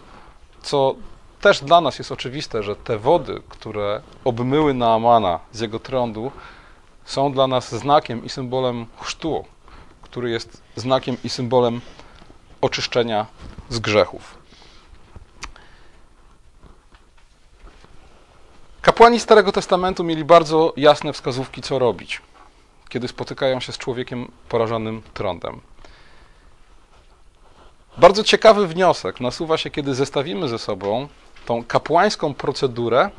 co 0.62 0.96
też 1.42 1.64
dla 1.64 1.82
nas 1.82 2.00
jest 2.00 2.12
oczywiste, 2.12 2.64
że 2.64 2.76
te 2.76 2.98
wody, 2.98 3.42
które 3.50 4.02
obmyły 4.24 4.74
Naamana 4.74 5.40
z 5.52 5.60
jego 5.60 5.80
trądu, 5.80 6.32
są 7.06 7.32
dla 7.32 7.48
nas 7.48 7.76
znakiem 7.76 8.26
i 8.26 8.30
symbolem 8.30 8.86
chrztu, 9.02 9.46
który 10.02 10.30
jest 10.30 10.62
znakiem 10.76 11.18
i 11.24 11.30
symbolem 11.30 11.82
oczyszczenia 12.62 13.26
z 13.70 13.80
grzechów. 13.80 14.38
Kapłani 18.82 19.20
Starego 19.20 19.52
Testamentu 19.52 20.04
mieli 20.04 20.26
bardzo 20.26 20.74
jasne 20.78 21.14
wskazówki, 21.14 21.62
co 21.62 21.80
robić, 21.80 22.22
kiedy 22.90 23.08
spotykają 23.08 23.60
się 23.60 23.72
z 23.72 23.78
człowiekiem 23.78 24.32
porażonym 24.50 25.02
trądem. 25.14 25.62
Bardzo 27.98 28.24
ciekawy 28.24 28.68
wniosek 28.68 29.20
nasuwa 29.20 29.58
się, 29.58 29.70
kiedy 29.70 29.96
zestawimy 29.96 30.48
ze 30.50 30.60
sobą 30.60 31.08
tą 31.46 31.64
kapłańską 31.64 32.34
procedurę, 32.34 33.10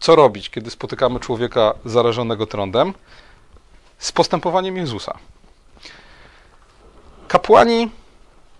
co 0.00 0.16
robić, 0.16 0.50
kiedy 0.50 0.70
spotykamy 0.70 1.20
człowieka 1.20 1.74
zarażonego 1.84 2.46
trądem, 2.46 2.94
z 3.98 4.12
postępowaniem 4.12 4.76
Jezusa. 4.76 5.18
Kapłani 7.28 7.90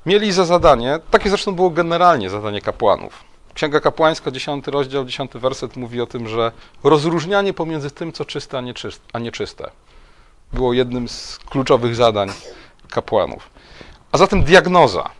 mieli 0.07 0.33
za 0.33 0.45
zadanie, 0.45 0.99
takie 1.11 1.28
zresztą 1.28 1.54
było 1.54 1.71
generalnie 1.71 2.30
zadanie 2.30 2.61
kapłanów. 2.61 3.25
Księga 3.54 3.80
Kapłańska, 3.80 4.30
10 4.30 4.66
rozdział, 4.66 5.04
10 5.04 5.33
werset 5.35 5.76
mówi 5.76 6.00
o 6.00 6.07
tym, 6.07 6.28
że 6.28 6.52
rozróżnianie 6.85 7.52
pomiędzy 7.52 7.90
tym, 7.90 8.12
co 8.12 8.25
czyste, 8.25 8.62
a 9.12 9.18
nieczyste, 9.18 9.71
było 10.52 10.73
jednym 10.73 11.09
z 11.09 11.38
kluczowych 11.38 11.97
zadań 11.97 12.28
kapłanów. 12.90 13.50
A 14.12 14.18
zatem 14.18 14.45
diagnoza. 14.45 15.11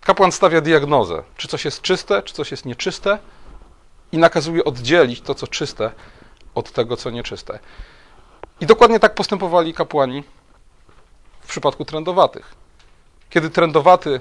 Kapłan 0.00 0.32
stawia 0.32 0.60
diagnozę, 0.60 1.22
czy 1.36 1.48
coś 1.48 1.64
jest 1.64 1.82
czyste, 1.82 2.22
czy 2.22 2.34
coś 2.34 2.50
jest 2.50 2.64
nieczyste 2.64 3.18
i 4.12 4.18
nakazuje 4.18 4.64
oddzielić 4.64 5.20
to, 5.20 5.34
co 5.34 5.46
czyste, 5.46 5.92
od 6.54 6.72
tego, 6.72 6.96
co 6.96 7.10
nieczyste. 7.10 7.58
I 8.60 8.66
dokładnie 8.66 9.00
tak 9.00 9.14
postępowali 9.14 9.74
kapłani 9.74 10.24
w 11.40 11.46
przypadku 11.46 11.84
trędowatych. 11.84 12.54
Kiedy 13.30 13.50
trędowaty, 13.50 14.20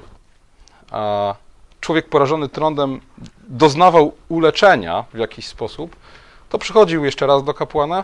człowiek 1.81 2.09
porażony 2.09 2.49
trądem 2.49 3.01
doznawał 3.47 4.15
uleczenia 4.29 5.05
w 5.13 5.17
jakiś 5.17 5.47
sposób, 5.47 5.95
to 6.49 6.57
przychodził 6.57 7.05
jeszcze 7.05 7.27
raz 7.27 7.43
do 7.43 7.53
kapłana 7.53 8.03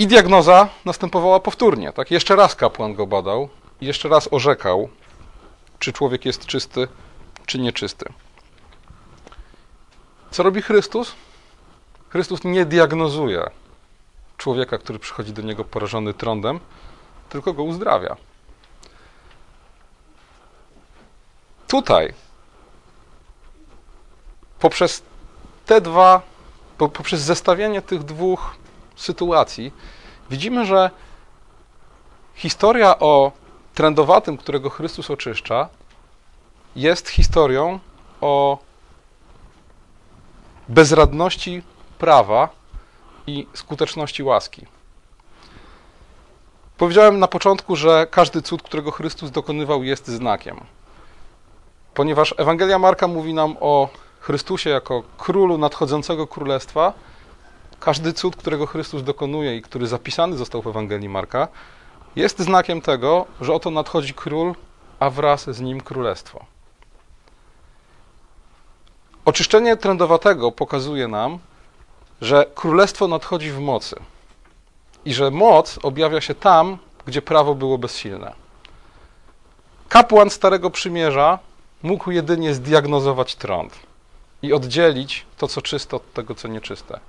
I 0.00 0.06
diagnoza 0.06 0.68
następowała 0.84 1.40
powtórnie. 1.40 1.92
Tak? 1.92 2.10
Jeszcze 2.10 2.36
raz 2.36 2.56
kapłan 2.56 2.94
go 2.94 3.06
badał 3.06 3.48
jeszcze 3.80 4.08
raz 4.08 4.28
orzekał, 4.32 4.88
czy 5.78 5.92
człowiek 5.92 6.24
jest 6.24 6.46
czysty, 6.46 6.88
czy 7.46 7.58
nieczysty. 7.58 8.12
Co 10.30 10.42
robi 10.42 10.62
Chrystus? 10.62 11.14
Chrystus 12.08 12.44
nie 12.44 12.64
diagnozuje 12.66 13.50
człowieka, 14.36 14.78
który 14.78 14.98
przychodzi 14.98 15.32
do 15.32 15.42
niego 15.42 15.64
porażony 15.64 16.14
trądem, 16.14 16.60
tylko 17.28 17.52
go 17.52 17.62
uzdrawia. 17.62 18.16
Tutaj, 21.68 22.14
poprzez 24.58 25.02
te 25.66 25.80
dwa, 25.80 26.22
poprzez 26.78 27.20
zestawienie 27.20 27.82
tych 27.82 28.02
dwóch 28.02 28.59
sytuacji, 29.00 29.72
widzimy, 30.30 30.66
że 30.66 30.90
historia 32.34 32.98
o 32.98 33.32
trędowatym, 33.74 34.36
którego 34.36 34.70
Chrystus 34.70 35.10
oczyszcza, 35.10 35.68
jest 36.76 37.08
historią 37.08 37.78
o 38.20 38.58
bezradności 40.68 41.62
prawa 41.98 42.48
i 43.26 43.46
skuteczności 43.54 44.22
łaski. 44.22 44.66
Powiedziałem 46.78 47.18
na 47.18 47.28
początku, 47.28 47.76
że 47.76 48.06
każdy 48.10 48.42
cud, 48.42 48.62
którego 48.62 48.90
Chrystus 48.90 49.30
dokonywał, 49.30 49.82
jest 49.82 50.08
znakiem. 50.08 50.60
Ponieważ 51.94 52.34
Ewangelia 52.36 52.78
Marka 52.78 53.08
mówi 53.08 53.34
nam 53.34 53.56
o 53.60 53.88
Chrystusie 54.20 54.70
jako 54.70 55.02
królu 55.18 55.58
nadchodzącego 55.58 56.26
królestwa, 56.26 56.92
każdy 57.80 58.12
cud, 58.12 58.36
którego 58.36 58.66
Chrystus 58.66 59.02
dokonuje 59.02 59.56
i 59.56 59.62
który 59.62 59.86
zapisany 59.86 60.36
został 60.36 60.62
w 60.62 60.66
Ewangelii 60.66 61.08
Marka, 61.08 61.48
jest 62.16 62.38
znakiem 62.38 62.80
tego, 62.80 63.26
że 63.40 63.54
oto 63.54 63.70
nadchodzi 63.70 64.14
król, 64.14 64.54
a 65.00 65.10
wraz 65.10 65.50
z 65.50 65.60
nim 65.60 65.80
królestwo. 65.80 66.44
Oczyszczenie 69.24 69.76
trędowatego 69.76 70.52
pokazuje 70.52 71.08
nam, 71.08 71.38
że 72.20 72.46
królestwo 72.54 73.08
nadchodzi 73.08 73.50
w 73.50 73.60
mocy 73.60 73.96
i 75.04 75.14
że 75.14 75.30
moc 75.30 75.78
objawia 75.82 76.20
się 76.20 76.34
tam, 76.34 76.78
gdzie 77.06 77.22
prawo 77.22 77.54
było 77.54 77.78
bezsilne. 77.78 78.32
Kapłan 79.88 80.30
Starego 80.30 80.70
Przymierza 80.70 81.38
mógł 81.82 82.10
jedynie 82.10 82.54
zdiagnozować 82.54 83.36
trąd 83.36 83.78
i 84.42 84.52
oddzielić 84.52 85.26
to, 85.38 85.48
co 85.48 85.62
czyste, 85.62 85.96
od 85.96 86.12
tego, 86.12 86.34
co 86.34 86.48
nieczyste. 86.48 87.00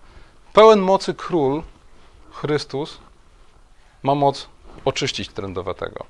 Pełen 0.53 0.79
mocy 0.79 1.13
król, 1.13 1.63
Chrystus, 2.31 2.98
ma 4.03 4.15
moc 4.15 4.48
oczyścić 4.86 5.29
trędowatego. 5.29 6.05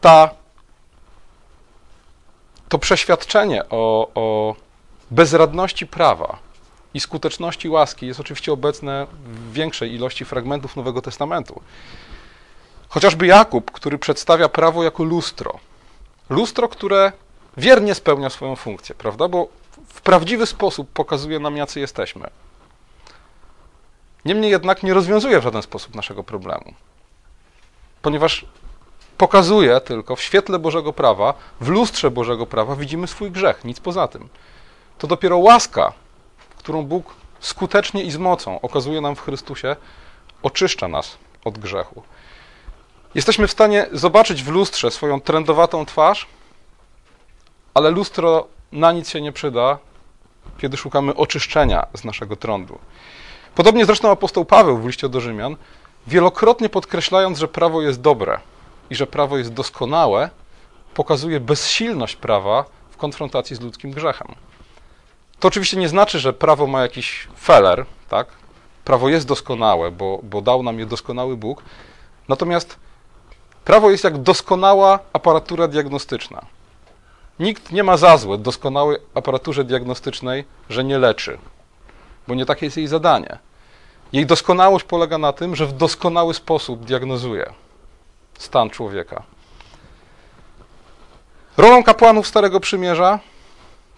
Ta, 0.00 0.30
to 2.68 2.78
przeświadczenie 2.78 3.68
o, 3.68 4.10
o 4.14 4.56
bezradności 5.10 5.86
prawa 5.86 6.38
i 6.94 7.00
skuteczności 7.00 7.68
łaski 7.68 8.06
jest 8.06 8.20
oczywiście 8.20 8.52
obecne 8.52 9.06
w 9.24 9.52
większej 9.52 9.94
ilości 9.94 10.24
fragmentów 10.24 10.76
Nowego 10.76 11.02
Testamentu. 11.02 11.62
Chociażby 12.88 13.26
Jakub, 13.26 13.70
który 13.70 13.98
przedstawia 13.98 14.48
prawo 14.48 14.84
jako 14.84 15.04
lustro. 15.04 15.58
Lustro, 16.30 16.68
które 16.68 17.12
wiernie 17.56 17.94
spełnia 17.94 18.30
swoją 18.30 18.56
funkcję, 18.56 18.94
prawda? 18.94 19.28
Bo 19.28 19.48
w 19.96 20.00
prawdziwy 20.00 20.46
sposób 20.46 20.90
pokazuje 20.90 21.38
nam, 21.38 21.56
jacy 21.56 21.80
jesteśmy. 21.80 22.30
Niemniej 24.24 24.50
jednak 24.50 24.82
nie 24.82 24.94
rozwiązuje 24.94 25.40
w 25.40 25.42
żaden 25.42 25.62
sposób 25.62 25.94
naszego 25.94 26.24
problemu. 26.24 26.74
Ponieważ 28.02 28.44
pokazuje 29.18 29.80
tylko 29.80 30.16
w 30.16 30.22
świetle 30.22 30.58
Bożego 30.58 30.92
prawa, 30.92 31.34
w 31.60 31.68
lustrze 31.68 32.10
Bożego 32.10 32.46
prawa 32.46 32.76
widzimy 32.76 33.06
swój 33.06 33.30
grzech, 33.30 33.64
nic 33.64 33.80
poza 33.80 34.08
tym. 34.08 34.28
To 34.98 35.06
dopiero 35.06 35.38
łaska, 35.38 35.92
którą 36.58 36.82
Bóg 36.82 37.14
skutecznie 37.40 38.02
i 38.02 38.10
z 38.10 38.16
mocą 38.16 38.60
okazuje 38.60 39.00
nam 39.00 39.16
w 39.16 39.20
Chrystusie, 39.20 39.76
oczyszcza 40.42 40.88
nas 40.88 41.18
od 41.44 41.58
grzechu. 41.58 42.02
Jesteśmy 43.14 43.46
w 43.46 43.52
stanie 43.52 43.86
zobaczyć 43.92 44.42
w 44.42 44.48
lustrze 44.48 44.90
swoją 44.90 45.20
trędowatą 45.20 45.86
twarz, 45.86 46.26
ale 47.76 47.90
lustro 47.90 48.46
na 48.72 48.92
nic 48.92 49.08
się 49.08 49.20
nie 49.20 49.32
przyda, 49.32 49.78
kiedy 50.58 50.76
szukamy 50.76 51.14
oczyszczenia 51.14 51.86
z 51.94 52.04
naszego 52.04 52.36
trądu. 52.36 52.78
Podobnie 53.54 53.86
zresztą 53.86 54.10
apostoł 54.10 54.44
Paweł 54.44 54.78
w 54.78 54.86
liście 54.86 55.08
do 55.08 55.20
Rzymian, 55.20 55.56
wielokrotnie 56.06 56.68
podkreślając, 56.68 57.38
że 57.38 57.48
prawo 57.48 57.82
jest 57.82 58.00
dobre 58.00 58.40
i 58.90 58.94
że 58.94 59.06
prawo 59.06 59.38
jest 59.38 59.52
doskonałe, 59.52 60.30
pokazuje 60.94 61.40
bezsilność 61.40 62.16
prawa 62.16 62.64
w 62.90 62.96
konfrontacji 62.96 63.56
z 63.56 63.60
ludzkim 63.60 63.90
grzechem. 63.90 64.28
To 65.40 65.48
oczywiście 65.48 65.76
nie 65.76 65.88
znaczy, 65.88 66.18
że 66.18 66.32
prawo 66.32 66.66
ma 66.66 66.82
jakiś 66.82 67.28
feller, 67.40 67.86
tak? 68.08 68.26
Prawo 68.84 69.08
jest 69.08 69.26
doskonałe, 69.26 69.90
bo, 69.90 70.20
bo 70.22 70.42
dał 70.42 70.62
nam 70.62 70.78
je 70.78 70.86
doskonały 70.86 71.36
Bóg. 71.36 71.62
Natomiast 72.28 72.76
prawo 73.64 73.90
jest 73.90 74.04
jak 74.04 74.18
doskonała 74.18 74.98
aparatura 75.12 75.68
diagnostyczna. 75.68 76.55
Nikt 77.38 77.72
nie 77.72 77.82
ma 77.82 77.96
za 77.96 78.16
złe 78.16 78.38
doskonałej 78.38 78.98
aparaturze 79.14 79.64
diagnostycznej, 79.64 80.44
że 80.70 80.84
nie 80.84 80.98
leczy, 80.98 81.38
bo 82.28 82.34
nie 82.34 82.46
takie 82.46 82.66
jest 82.66 82.76
jej 82.76 82.86
zadanie. 82.86 83.38
Jej 84.12 84.26
doskonałość 84.26 84.84
polega 84.84 85.18
na 85.18 85.32
tym, 85.32 85.56
że 85.56 85.66
w 85.66 85.72
doskonały 85.72 86.34
sposób 86.34 86.84
diagnozuje 86.84 87.52
stan 88.38 88.70
człowieka. 88.70 89.22
Rolą 91.56 91.82
kapłanów 91.82 92.26
Starego 92.26 92.60
Przymierza, 92.60 93.18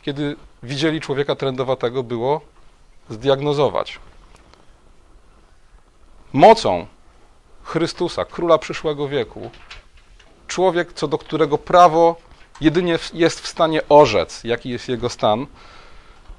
kiedy 0.03 0.37
widzieli 0.63 1.01
człowieka 1.01 1.35
trędowatego, 1.35 2.03
było 2.03 2.41
zdiagnozować. 3.11 3.99
Mocą 6.33 6.87
Chrystusa, 7.63 8.25
króla 8.25 8.59
przyszłego 8.59 9.09
wieku, 9.09 9.51
człowiek, 10.47 10.93
co 10.93 11.09
do 11.09 11.19
którego 11.19 11.59
prawo 11.59 12.17
jedynie 12.61 12.99
jest 13.15 13.41
w 13.41 13.47
stanie 13.47 13.81
orzec, 13.89 14.45
jaki 14.45 14.71
jest 14.71 14.89
jego 14.89 15.09
stan, 15.09 15.47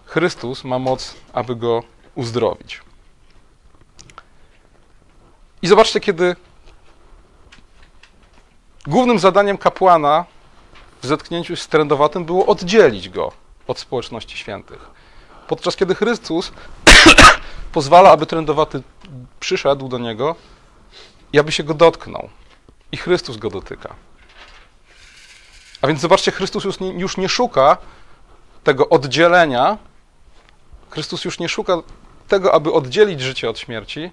Chrystus 0.05 0.63
ma 0.63 0.79
moc, 0.79 1.15
aby 1.33 1.55
go 1.55 1.83
uzdrowić. 2.15 2.81
I 5.61 5.67
zobaczcie, 5.67 5.99
kiedy 5.99 6.35
głównym 8.87 9.19
zadaniem 9.19 9.57
kapłana 9.57 10.25
w 11.01 11.07
zetknięciu 11.07 11.55
z 11.55 11.67
trędowatym 11.67 12.25
było 12.25 12.45
oddzielić 12.45 13.09
go 13.09 13.31
od 13.67 13.79
społeczności 13.79 14.37
świętych. 14.37 14.87
Podczas 15.47 15.75
kiedy 15.75 15.95
Chrystus 15.95 16.51
pozwala, 17.71 18.11
aby 18.11 18.25
trędowaty 18.25 18.81
przyszedł 19.39 19.87
do 19.87 19.97
niego 19.97 20.35
i 21.33 21.39
aby 21.39 21.51
się 21.51 21.63
go 21.63 21.73
dotknął. 21.73 22.29
I 22.91 22.97
Chrystus 22.97 23.37
go 23.37 23.49
dotyka. 23.49 23.95
A 25.81 25.87
więc 25.87 25.99
zobaczcie, 25.99 26.31
Chrystus 26.31 26.63
już 26.63 26.79
nie, 26.79 26.89
już 26.89 27.17
nie 27.17 27.29
szuka 27.29 27.77
tego 28.63 28.89
oddzielenia. 28.89 29.77
Chrystus 30.89 31.25
już 31.25 31.39
nie 31.39 31.49
szuka 31.49 31.77
tego, 32.27 32.53
aby 32.53 32.73
oddzielić 32.73 33.21
życie 33.21 33.49
od 33.49 33.59
śmierci, 33.59 34.11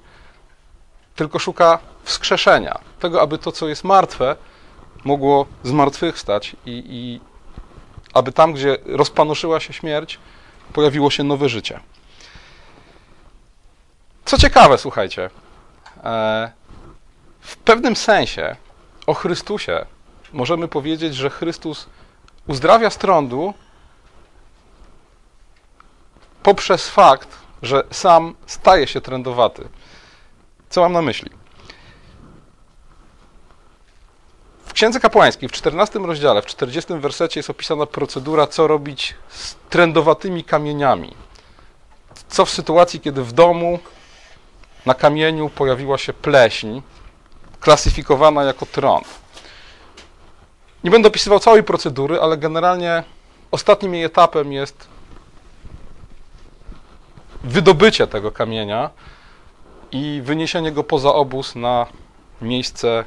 tylko 1.17 1.39
szuka 1.39 1.79
wskrzeszenia. 2.05 2.79
Tego, 3.01 3.23
aby 3.23 3.39
to, 3.39 3.53
co 3.53 3.69
jest 3.69 3.85
martwe, 3.85 4.37
mogło 5.05 5.47
zmartwychwstać 5.63 6.57
i, 6.67 6.85
i 6.89 7.21
aby 8.15 8.33
tam, 8.33 8.53
gdzie 8.53 8.77
rozpanoszyła 8.85 9.61
się 9.61 9.73
śmierć, 9.73 10.19
pojawiło 10.73 11.11
się 11.11 11.25
nowe 11.25 11.49
życie. 11.49 11.81
Co 14.25 14.39
ciekawe, 14.39 14.79
słuchajcie, 14.79 15.31
e, 16.05 16.53
w 17.41 17.57
pewnym 17.57 17.97
sensie 17.97 18.57
o 19.07 19.15
Chrystusie 19.15 19.87
możemy 20.33 20.69
powiedzieć, 20.69 21.15
że 21.15 21.31
Chrystus 21.31 21.87
uzdrawia 22.47 22.91
z 22.91 22.99
trądu 22.99 23.55
poprzez 26.43 26.89
fakt, 26.89 27.29
że 27.63 27.85
sam 27.91 28.35
staje 28.47 28.87
się 28.87 29.01
trędowaty. 29.01 29.69
Co 30.71 30.81
mam 30.81 30.93
na 30.93 31.03
myśli? 31.03 31.31
W 34.67 34.73
Księdze 34.73 35.01
Kapłańskiej, 35.01 35.49
w 35.49 35.53
14 35.53 35.99
rozdziale, 35.99 36.43
w 36.43 36.47
40 36.47 36.95
wersecie 36.95 37.41
jest 37.41 37.51
opisana 37.51 37.87
procedura, 37.87 38.47
co 38.47 38.67
robić 38.67 39.15
z 39.29 39.55
trędowatymi 39.71 40.45
kamieniami. 40.45 41.15
Co 42.29 42.45
w 42.45 42.51
sytuacji, 42.51 43.01
kiedy 43.01 43.23
w 43.23 43.33
domu 43.33 43.79
na 44.87 44.95
kamieniu 44.95 45.51
pojawiła 45.51 45.99
się 45.99 46.13
pleśń, 46.13 46.81
klasyfikowana 47.61 48.45
jako 48.45 48.67
trąd. 48.67 49.07
Nie 50.85 50.91
będę 50.91 51.09
opisywał 51.09 51.41
całej 51.41 51.63
procedury, 51.63 52.21
ale 52.21 52.37
generalnie 52.37 53.03
ostatnim 53.51 53.95
jej 53.95 54.05
etapem 54.05 54.53
jest 54.53 54.89
wydobycie 57.45 58.07
tego 58.07 58.33
kamienia 58.33 58.91
i 59.93 60.21
wyniesienie 60.25 60.73
go 60.73 60.85
poza 60.85 61.13
obóz 61.15 61.55
na 61.55 61.87
miejsce 62.43 63.05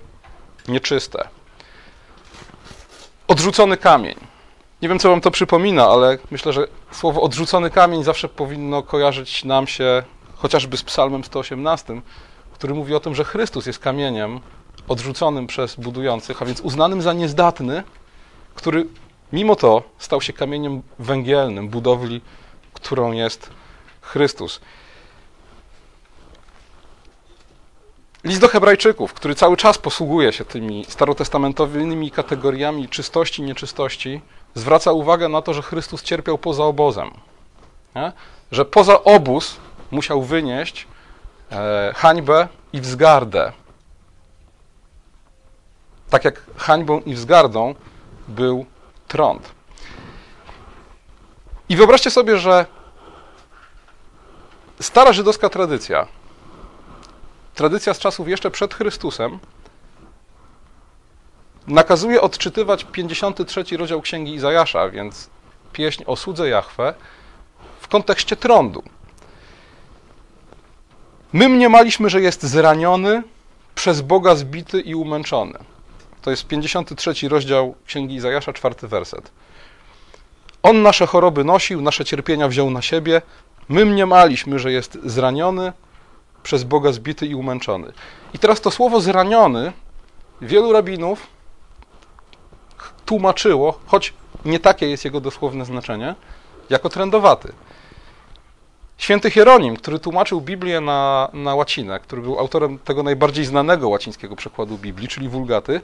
nieczyste. 0.68 1.28
Odrzucony 3.28 3.78
kamień. 3.78 4.16
Nie 4.82 4.90
wiem, 4.90 5.00
co 5.00 5.10
wam 5.10 5.22
to 5.22 5.32
przypomina, 5.32 5.88
ale 5.88 6.18
myślę, 6.32 6.54
że 6.54 6.68
słowo 6.92 7.22
odrzucony 7.22 7.70
kamień 7.70 8.04
zawsze 8.04 8.30
powinno 8.30 8.84
kojarzyć 8.84 9.44
nam 9.44 9.68
się 9.68 10.04
chociażby 10.36 10.78
z 10.78 10.84
Psalmem 10.84 11.24
118, 11.24 12.02
który 12.54 12.74
mówi 12.74 12.96
o 12.96 13.00
tym, 13.00 13.16
że 13.16 13.24
Chrystus 13.24 13.66
jest 13.66 13.80
kamieniem 13.80 14.40
odrzuconym 14.88 15.48
przez 15.48 15.76
budujących, 15.76 16.42
a 16.42 16.46
więc 16.46 16.62
uznanym 16.62 17.02
za 17.02 17.14
niezdatny, 17.14 17.84
który 18.56 18.86
mimo 19.34 19.56
to 19.56 19.84
stał 19.98 20.22
się 20.22 20.34
kamieniem 20.34 20.82
węgielnym 21.00 21.70
budowli, 21.70 22.22
którą 22.74 23.12
jest 23.12 23.50
Chrystus. 24.02 24.62
List 28.24 28.42
do 28.42 28.48
Hebrajczyków, 28.48 29.14
który 29.14 29.36
cały 29.36 29.58
czas 29.58 29.78
posługuje 29.78 30.34
się 30.34 30.46
tymi 30.46 30.86
starotestamentowymi 30.90 32.12
kategoriami 32.12 32.90
czystości 32.90 33.42
nieczystości, 33.42 34.22
zwraca 34.56 34.92
uwagę 34.92 35.30
na 35.30 35.42
to, 35.42 35.54
że 35.54 35.62
Chrystus 35.62 36.04
cierpiał 36.04 36.38
poza 36.38 36.64
obozem. 36.64 37.12
Nie? 37.96 38.12
Że 38.52 38.66
poza 38.66 39.04
obóz 39.04 39.58
musiał 39.92 40.22
wynieść 40.22 40.88
e, 41.52 41.94
hańbę 41.96 42.48
i 42.74 42.82
wzgardę. 42.82 43.52
Tak 46.10 46.26
jak 46.26 46.42
hańbą 46.58 47.00
i 47.00 47.14
wzgardą 47.14 47.76
był 48.28 48.66
trąd. 49.08 49.52
I 51.70 51.76
wyobraźcie 51.76 52.12
sobie, 52.12 52.38
że 52.38 52.66
stara 54.80 55.14
żydowska 55.14 55.50
tradycja, 55.50 56.08
tradycja 57.56 57.94
z 57.94 58.00
czasów 58.00 58.28
jeszcze 58.28 58.52
przed 58.52 58.74
Chrystusem, 58.74 59.40
nakazuje 61.68 62.22
odczytywać 62.22 62.84
53 62.84 63.78
rozdział 63.78 64.02
Księgi 64.02 64.34
Izajasza, 64.34 64.90
więc 64.90 65.30
pieśń 65.74 66.04
o 66.08 66.16
słudze 66.16 66.50
Jahwe, 66.50 66.94
w 67.82 67.88
kontekście 67.88 68.36
trądu. 68.36 68.84
My 71.34 71.50
mniemaliśmy, 71.50 72.10
że 72.10 72.22
jest 72.22 72.44
zraniony, 72.44 73.24
przez 73.76 74.02
Boga 74.02 74.36
zbity 74.36 74.82
i 74.82 74.96
umęczony. 74.96 75.60
To 76.22 76.32
jest 76.32 76.48
53 76.48 77.30
rozdział 77.30 77.76
Księgi 77.86 78.16
Izajasza, 78.16 78.54
czwarty 78.54 78.88
werset. 78.88 79.32
On 80.64 80.82
nasze 80.82 81.08
choroby 81.08 81.44
nosił, 81.44 81.82
nasze 81.82 82.06
cierpienia 82.06 82.48
wziął 82.48 82.70
na 82.70 82.82
siebie. 82.82 83.22
My 83.70 83.86
mniemaliśmy, 83.86 84.60
że 84.60 84.72
jest 84.72 84.98
zraniony, 85.04 85.74
przez 86.44 86.64
Boga 86.64 86.92
zbity 86.92 87.28
i 87.28 87.36
umęczony. 87.36 87.92
I 88.34 88.40
teraz 88.40 88.62
to 88.62 88.72
słowo 88.72 89.02
zraniony 89.02 89.72
wielu 90.42 90.74
rabinów 90.74 91.28
tłumaczyło, 93.06 93.80
choć 93.86 94.14
nie 94.46 94.60
takie 94.60 94.90
jest 94.90 95.06
jego 95.06 95.22
dosłowne 95.22 95.66
znaczenie, 95.66 96.16
jako 96.70 96.90
trendowaty. 96.90 97.54
Święty 98.98 99.32
Hieronim, 99.32 99.76
który 99.76 100.00
tłumaczył 100.00 100.42
Biblię 100.42 100.82
na, 100.82 101.30
na 101.34 101.56
łacinę, 101.56 102.00
który 102.00 102.22
był 102.22 102.40
autorem 102.40 102.80
tego 102.80 103.04
najbardziej 103.04 103.46
znanego 103.46 103.90
łacińskiego 103.90 104.36
przekładu 104.36 104.78
Biblii, 104.78 105.08
czyli 105.08 105.30
Wulgaty, 105.30 105.82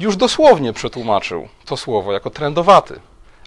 już 0.00 0.16
dosłownie 0.16 0.72
przetłumaczył 0.72 1.48
to 1.64 1.76
słowo 1.76 2.12
jako 2.12 2.30
trendowaty. 2.30 3.00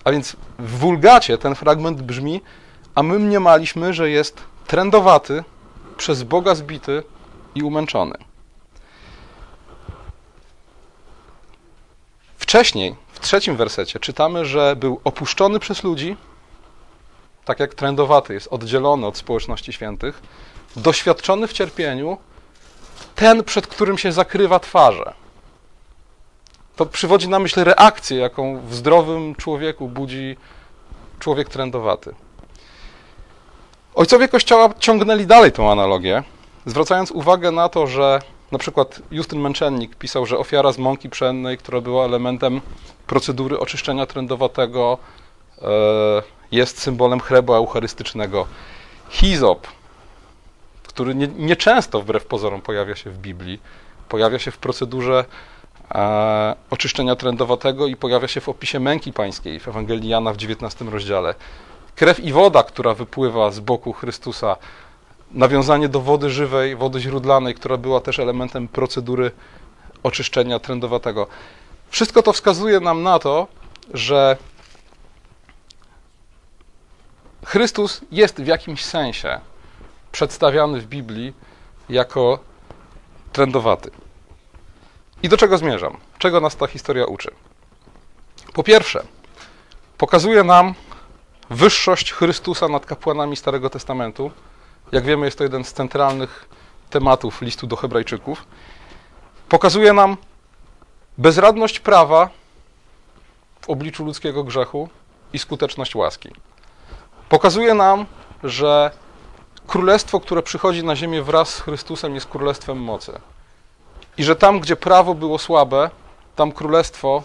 A 0.04 0.12
więc 0.12 0.36
w 0.60 0.78
Wulgacie 0.78 1.38
ten 1.38 1.56
fragment 1.56 2.02
brzmi, 2.02 2.42
a 2.96 3.04
my 3.04 3.20
mniemaliśmy, 3.20 3.94
że 3.94 4.10
jest 4.10 4.42
trendowaty, 4.68 5.44
przez 5.98 6.24
Boga 6.24 6.56
zbity 6.56 7.04
i 7.56 7.64
umęczony. 7.64 8.16
Wcześniej, 12.38 12.96
w 13.14 13.20
trzecim 13.20 13.56
wersecie, 13.56 14.00
czytamy, 14.00 14.46
że 14.46 14.76
był 14.76 15.02
opuszczony 15.04 15.60
przez 15.60 15.84
ludzi, 15.84 16.18
tak 17.46 17.60
jak 17.60 17.74
trendowaty 17.74 18.34
jest 18.34 18.48
oddzielony 18.48 19.08
od 19.08 19.18
społeczności 19.18 19.74
świętych, 19.74 20.22
doświadczony 20.76 21.48
w 21.48 21.54
cierpieniu, 21.54 22.18
ten, 23.16 23.44
przed 23.44 23.68
którym 23.68 23.98
się 23.98 24.12
zakrywa 24.12 24.60
twarze. 24.60 25.14
To 26.80 26.86
przywodzi 26.86 27.30
na 27.30 27.40
myśl 27.40 27.64
reakcję, 27.64 28.18
jaką 28.18 28.62
w 28.62 28.76
zdrowym 28.76 29.36
człowieku 29.36 29.88
budzi 29.88 30.38
człowiek 31.20 31.50
trendowaty. 31.50 32.16
Ojcowie 33.96 34.28
Kościoła 34.28 34.70
ciągnęli 34.80 35.26
dalej 35.26 35.52
tą 35.52 35.72
analogię, 35.72 36.24
zwracając 36.66 37.12
uwagę 37.12 37.52
na 37.52 37.70
to, 37.70 37.88
że 37.88 38.22
na 38.52 38.58
przykład 38.58 39.02
Justyn 39.12 39.40
Męczennik 39.40 39.96
pisał, 39.96 40.26
że 40.26 40.38
ofiara 40.38 40.72
z 40.72 40.78
mąki 40.78 41.10
pszennej, 41.10 41.58
która 41.58 41.82
była 41.82 42.06
elementem 42.06 42.62
procedury 43.08 43.60
oczyszczenia 43.60 44.06
trędowatego, 44.06 44.98
e, 45.62 45.68
jest 46.52 46.82
symbolem 46.82 47.20
chlebu 47.20 47.54
eucharystycznego. 47.54 48.48
Hizop, 49.10 49.68
który 50.84 51.16
nieczęsto 51.16 51.98
nie 51.98 52.04
wbrew 52.04 52.26
pozorom 52.26 52.62
pojawia 52.62 52.96
się 52.96 53.10
w 53.10 53.18
Biblii, 53.18 53.60
pojawia 54.10 54.40
się 54.40 54.52
w 54.52 54.58
procedurze 54.58 55.26
oczyszczenia 56.70 57.16
trędowatego 57.16 57.88
i 57.88 57.96
pojawia 57.96 58.28
się 58.28 58.42
w 58.42 58.50
opisie 58.50 58.80
męki 58.80 59.14
pańskiej 59.14 59.60
w 59.60 59.68
Ewangelii 59.68 60.10
Jana 60.10 60.34
w 60.34 60.36
XIX 60.36 60.90
rozdziale. 60.92 61.36
Krew 61.96 62.20
i 62.20 62.34
woda, 62.34 62.64
która 62.64 62.94
wypływa 62.94 63.52
z 63.52 63.60
boku 63.60 63.94
Chrystusa, 63.94 64.56
nawiązanie 65.32 65.90
do 65.90 66.02
wody 66.02 66.30
żywej, 66.30 66.76
wody 66.76 67.00
źródlanej, 67.00 67.56
która 67.56 67.78
była 67.78 68.00
też 68.00 68.20
elementem 68.20 68.68
procedury 68.68 69.32
oczyszczenia 70.04 70.60
trędowatego. 70.60 71.28
Wszystko 71.90 72.24
to 72.24 72.34
wskazuje 72.34 72.80
nam 72.80 73.04
na 73.04 73.20
to, 73.20 73.48
że 73.94 74.38
Chrystus 77.46 78.02
jest 78.12 78.42
w 78.42 78.48
jakimś 78.48 78.86
sensie 78.86 79.40
przedstawiany 80.12 80.82
w 80.82 80.88
Biblii 80.88 81.34
jako 81.90 82.40
trędowaty. 83.34 83.92
I 85.24 85.30
do 85.30 85.38
czego 85.38 85.58
zmierzam? 85.58 85.98
Czego 86.18 86.42
nas 86.42 86.56
ta 86.56 86.68
historia 86.68 87.06
uczy? 87.06 87.32
Po 88.54 88.64
pierwsze, 88.64 89.04
pokazuje 89.98 90.44
nam 90.44 90.74
wyższość 91.50 92.14
Chrystusa 92.14 92.68
nad 92.68 92.86
kapłanami 92.86 93.36
Starego 93.36 93.70
Testamentu. 93.70 94.32
Jak 94.92 95.04
wiemy, 95.04 95.26
jest 95.26 95.38
to 95.38 95.44
jeden 95.44 95.64
z 95.64 95.74
centralnych 95.74 96.50
tematów 96.90 97.42
listu 97.42 97.68
do 97.68 97.76
Hebrajczyków. 97.76 98.46
Pokazuje 99.50 99.94
nam 99.94 100.18
bezradność 101.18 101.80
prawa 101.80 102.30
w 103.62 103.70
obliczu 103.70 104.06
ludzkiego 104.06 104.44
grzechu 104.44 104.90
i 105.34 105.40
skuteczność 105.40 105.96
łaski. 105.96 106.30
Pokazuje 107.30 107.74
nam, 107.74 108.06
że 108.44 108.92
królestwo, 109.68 110.20
które 110.20 110.42
przychodzi 110.42 110.84
na 110.84 110.96
ziemię 110.96 111.24
wraz 111.24 111.50
z 111.50 111.62
Chrystusem, 111.62 112.16
jest 112.16 112.28
królestwem 112.28 112.78
mocy. 112.78 113.20
I 114.20 114.24
że 114.24 114.36
tam, 114.36 114.60
gdzie 114.60 114.76
prawo 114.76 115.16
było 115.16 115.38
słabe, 115.38 115.90
tam 116.36 116.52
królestwo 116.52 117.24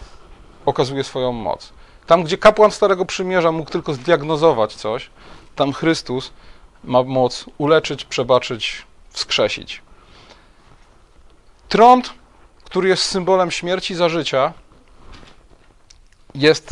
okazuje 0.65 1.03
swoją 1.03 1.31
moc. 1.31 1.73
Tam, 2.07 2.23
gdzie 2.23 2.37
kapłan 2.37 2.71
Starego 2.71 3.05
Przymierza 3.05 3.51
mógł 3.51 3.71
tylko 3.71 3.93
zdiagnozować 3.93 4.75
coś, 4.75 5.09
tam 5.55 5.73
Chrystus 5.73 6.33
ma 6.83 7.03
moc 7.03 7.45
uleczyć, 7.57 8.05
przebaczyć, 8.05 8.85
wskrzesić. 9.09 9.81
Trąd, 11.69 12.13
który 12.63 12.89
jest 12.89 13.03
symbolem 13.03 13.51
śmierci 13.51 13.95
za 13.95 14.09
życia, 14.09 14.53
jest, 16.35 16.69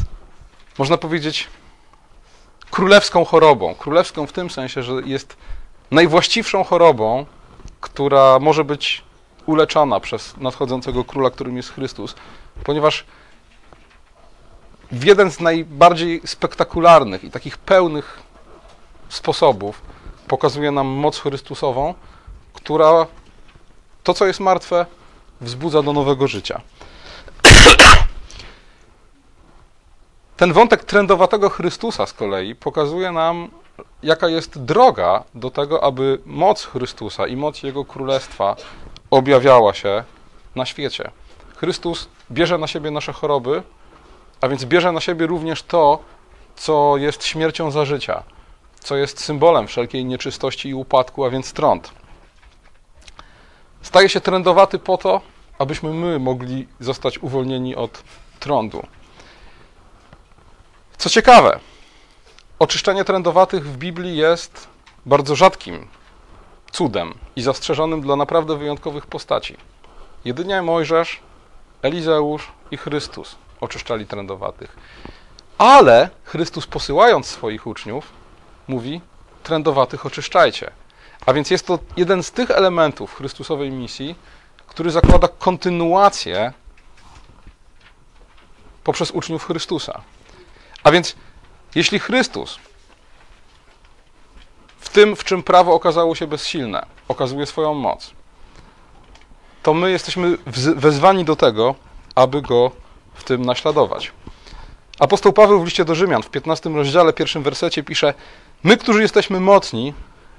można 0.77 0.97
powiedzieć, 0.97 1.47
królewską 2.71 3.25
chorobą. 3.25 3.75
Królewską 3.75 4.27
w 4.27 4.31
tym 4.31 4.49
sensie, 4.49 4.83
że 4.83 4.93
jest 5.05 5.37
najwłaściwszą 5.91 6.63
chorobą, 6.63 7.25
która 7.81 8.39
może 8.39 8.63
być 8.63 9.03
uleczona 9.45 9.99
przez 9.99 10.37
nadchodzącego 10.37 11.03
króla, 11.03 11.29
którym 11.29 11.57
jest 11.57 11.73
Chrystus, 11.73 12.15
ponieważ 12.63 13.05
w 14.91 15.03
jeden 15.03 15.31
z 15.31 15.39
najbardziej 15.39 16.21
spektakularnych 16.25 17.23
i 17.23 17.31
takich 17.31 17.57
pełnych 17.57 18.19
sposobów 19.09 19.81
pokazuje 20.27 20.71
nam 20.71 20.87
moc 20.87 21.19
Chrystusową, 21.19 21.93
która 22.53 23.07
to, 24.03 24.13
co 24.13 24.25
jest 24.25 24.39
martwe, 24.39 24.85
wzbudza 25.41 25.81
do 25.81 25.93
nowego 25.93 26.27
życia. 26.27 26.61
Ten 30.37 30.53
wątek 30.53 30.83
trendowatego 30.83 31.49
Chrystusa 31.49 32.05
z 32.05 32.13
kolei 32.13 32.55
pokazuje 32.55 33.11
nam, 33.11 33.49
jaka 34.03 34.27
jest 34.27 34.63
droga 34.63 35.23
do 35.35 35.51
tego, 35.51 35.83
aby 35.83 36.19
moc 36.25 36.65
Chrystusa 36.65 37.27
i 37.27 37.35
moc 37.35 37.63
Jego 37.63 37.85
Królestwa 37.85 38.55
objawiała 39.13 39.73
się 39.73 40.03
na 40.55 40.65
świecie. 40.65 41.11
Chrystus 41.55 42.09
bierze 42.31 42.57
na 42.57 42.67
siebie 42.67 42.91
nasze 42.91 43.13
choroby, 43.13 43.63
a 44.41 44.47
więc 44.47 44.65
bierze 44.65 44.91
na 44.91 45.01
siebie 45.01 45.27
również 45.27 45.63
to, 45.63 45.99
co 46.55 46.97
jest 46.97 47.25
śmiercią 47.25 47.71
za 47.71 47.85
życia. 47.85 48.23
co 48.79 48.95
jest 48.95 49.23
symbolem 49.23 49.67
wszelkiej 49.67 50.05
nieczystości 50.05 50.69
i 50.69 50.73
upadku, 50.73 51.25
a 51.25 51.29
więc 51.29 51.53
trąd. 51.53 51.91
Staje 53.81 54.09
się 54.09 54.21
trędowaty 54.21 54.79
po 54.79 54.97
to, 54.97 55.21
abyśmy 55.59 55.93
my 55.93 56.19
mogli 56.19 56.67
zostać 56.79 57.17
uwolnieni 57.19 57.75
od 57.75 58.03
trądu. 58.39 58.83
Co 60.97 61.09
ciekawe, 61.09 61.59
oczyszczenie 62.59 63.05
trędowatych 63.05 63.67
w 63.67 63.77
Biblii 63.77 64.17
jest 64.17 64.67
bardzo 65.05 65.35
rzadkim 65.35 65.87
cudem 66.73 67.13
i 67.35 67.41
zastrzeżonym 67.41 68.01
dla 68.01 68.15
naprawdę 68.15 68.57
wyjątkowych 68.57 69.05
postaci. 69.05 69.57
Jedynie 70.25 70.61
Mojżesz, 70.61 71.19
Elizeusz 71.81 72.51
i 72.71 72.77
Chrystus 72.77 73.35
oczyszczali 73.61 74.07
trędowatych. 74.07 74.75
Ale 75.57 76.09
Chrystus 76.23 76.67
posyłając 76.67 77.27
swoich 77.27 77.67
uczniów, 77.67 78.09
mówi: 78.67 79.01
trędowatych 79.43 80.05
oczyszczajcie. 80.05 80.71
A 81.25 81.33
więc 81.33 81.51
jest 81.51 81.67
to 81.67 81.79
jeden 81.97 82.23
z 82.23 82.31
tych 82.31 82.51
elementów 82.51 83.15
Chrystusowej 83.15 83.71
misji, 83.71 84.15
który 84.67 84.91
zakłada 84.91 85.27
kontynuację 85.27 86.53
poprzez 88.83 89.11
uczniów 89.11 89.45
Chrystusa. 89.45 90.01
A 90.83 90.91
więc, 90.91 91.15
jeśli 91.75 91.99
Chrystus 91.99 92.59
w 94.83 94.89
tym, 94.89 95.15
w 95.15 95.23
czym 95.23 95.43
prawo 95.43 95.73
okazało 95.73 96.15
się 96.15 96.27
bezsilne, 96.27 96.85
okazuje 97.07 97.45
swoją 97.45 97.73
moc, 97.73 98.11
to 99.63 99.73
my 99.73 99.91
jesteśmy 99.91 100.37
wezwani 100.75 101.25
do 101.25 101.35
tego, 101.35 101.75
aby 102.15 102.41
go 102.41 102.71
w 103.13 103.23
tym 103.23 103.45
naśladować. 103.45 104.11
Apostoł 104.99 105.33
Paweł 105.33 105.61
w 105.61 105.65
liście 105.65 105.85
do 105.85 105.95
Rzymian 105.95 106.23
w 106.23 106.29
15 106.29 106.69
rozdziale, 106.69 107.13
pierwszym 107.13 107.43
wersecie 107.43 107.83
pisze: 107.83 108.13
My, 108.63 108.77
którzy 108.77 109.01
jesteśmy 109.01 109.39
mocni, 109.39 109.93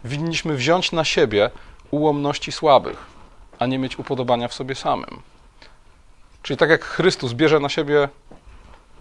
winniśmy 0.04 0.56
wziąć 0.56 0.92
na 0.92 1.04
siebie 1.04 1.50
ułomności 1.90 2.52
słabych, 2.52 3.06
a 3.58 3.66
nie 3.66 3.78
mieć 3.78 3.98
upodobania 3.98 4.48
w 4.48 4.54
sobie 4.54 4.74
samym. 4.74 5.20
Czyli 6.42 6.56
tak 6.56 6.70
jak 6.70 6.84
Chrystus 6.84 7.32
bierze 7.32 7.60
na 7.60 7.68
siebie 7.68 8.08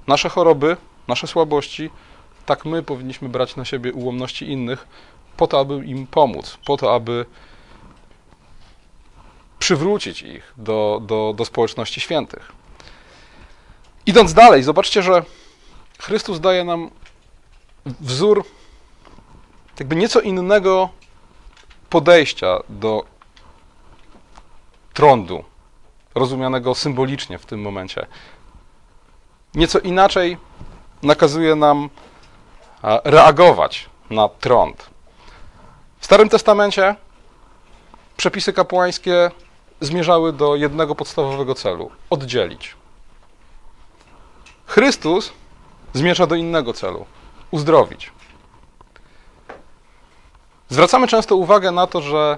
nasze 0.08 0.30
choroby, 0.30 0.78
nasze 1.08 1.28
słabości, 1.28 1.90
tak 2.46 2.66
my 2.66 2.84
powinniśmy 2.84 3.30
brać 3.30 3.56
na 3.56 3.66
siebie 3.66 3.94
ułomności 3.94 4.52
innych, 4.52 4.88
po 5.38 5.48
to, 5.48 5.60
aby 5.60 5.86
im 5.86 6.08
pomóc, 6.08 6.58
po 6.66 6.78
to, 6.78 6.96
aby 6.96 7.26
przywrócić 9.60 10.22
ich 10.22 10.54
do, 10.58 11.02
do, 11.04 11.34
do 11.38 11.46
społeczności 11.46 12.02
świętych. 12.02 12.52
Idąc 14.06 14.34
dalej, 14.34 14.64
zobaczcie, 14.64 15.04
że 15.04 15.24
Chrystus 16.00 16.40
daje 16.40 16.64
nam 16.64 16.90
wzór 17.86 18.46
jakby 19.80 19.96
nieco 19.96 20.22
innego 20.22 20.90
podejścia 21.90 22.60
do 22.70 23.06
trądu, 24.94 25.44
rozumianego 26.16 26.76
symbolicznie 26.76 27.38
w 27.38 27.46
tym 27.46 27.62
momencie. 27.62 28.06
Nieco 29.56 29.80
inaczej 29.80 30.38
nakazuje 31.04 31.56
nam 31.56 31.90
reagować 33.04 33.90
na 34.10 34.30
trąd. 34.30 34.93
W 36.04 36.06
Starym 36.06 36.30
Testamencie 36.30 36.96
przepisy 38.18 38.54
kapłańskie 38.54 39.32
zmierzały 39.82 40.34
do 40.34 40.56
jednego 40.56 40.96
podstawowego 40.96 41.56
celu 41.56 41.92
oddzielić. 42.10 42.76
Chrystus 44.66 45.34
zmierza 45.94 46.28
do 46.28 46.36
innego 46.36 46.74
celu 46.74 47.06
uzdrowić. 47.52 48.12
Zwracamy 50.70 51.08
często 51.08 51.36
uwagę 51.36 51.72
na 51.72 51.88
to, 51.88 52.02
że 52.02 52.38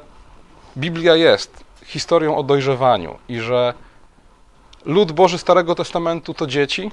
Biblia 0.78 1.15
jest 1.15 1.63
historią 1.86 2.38
o 2.38 2.43
dojrzewaniu 2.43 3.17
i 3.30 3.39
że 3.39 3.73
lud 4.86 5.12
Boży 5.12 5.38
Starego 5.38 5.75
Testamentu 5.75 6.34
to 6.34 6.47
dzieci. 6.47 6.91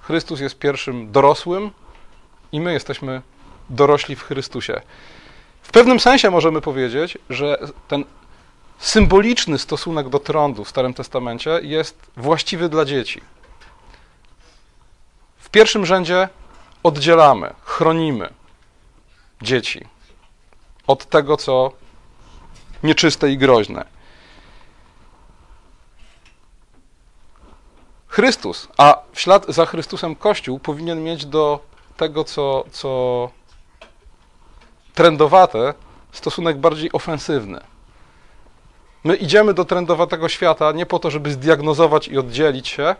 Chrystus 0.00 0.40
jest 0.40 0.58
pierwszym 0.58 1.12
dorosłym 1.12 1.70
i 2.52 2.60
my 2.60 2.72
jesteśmy 2.72 3.22
dorośli 3.70 4.16
w 4.16 4.22
Chrystusie. 4.22 4.80
W 5.62 5.70
pewnym 5.70 6.00
sensie 6.00 6.30
możemy 6.30 6.60
powiedzieć, 6.60 7.18
że 7.30 7.58
ten 7.88 8.04
symboliczny 8.78 9.58
stosunek 9.58 10.08
do 10.08 10.18
trądu 10.18 10.64
w 10.64 10.68
Starym 10.68 10.94
Testamencie 10.94 11.60
jest 11.62 12.10
właściwy 12.16 12.68
dla 12.68 12.84
dzieci. 12.84 13.20
W 15.38 15.50
pierwszym 15.50 15.86
rzędzie 15.86 16.28
oddzielamy, 16.82 17.54
chronimy 17.62 18.32
dzieci 19.42 19.86
od 20.86 21.06
tego, 21.06 21.36
co 21.36 21.72
nieczyste 22.82 23.30
i 23.30 23.38
groźne. 23.38 23.84
Chrystus, 28.08 28.68
a 28.76 28.98
w 29.12 29.20
ślad 29.20 29.46
za 29.48 29.66
Chrystusem 29.66 30.16
Kościół 30.16 30.58
powinien 30.58 31.04
mieć 31.04 31.26
do 31.26 31.60
tego, 31.96 32.24
co, 32.24 32.64
co 32.72 33.30
trendowate, 34.94 35.74
stosunek 36.12 36.58
bardziej 36.58 36.92
ofensywny. 36.92 37.60
My 39.04 39.16
idziemy 39.16 39.54
do 39.54 39.64
trendowatego 39.64 40.28
świata 40.28 40.72
nie 40.72 40.86
po 40.86 40.98
to, 40.98 41.10
żeby 41.10 41.32
zdiagnozować 41.32 42.08
i 42.08 42.18
oddzielić 42.18 42.68
się, 42.68 42.96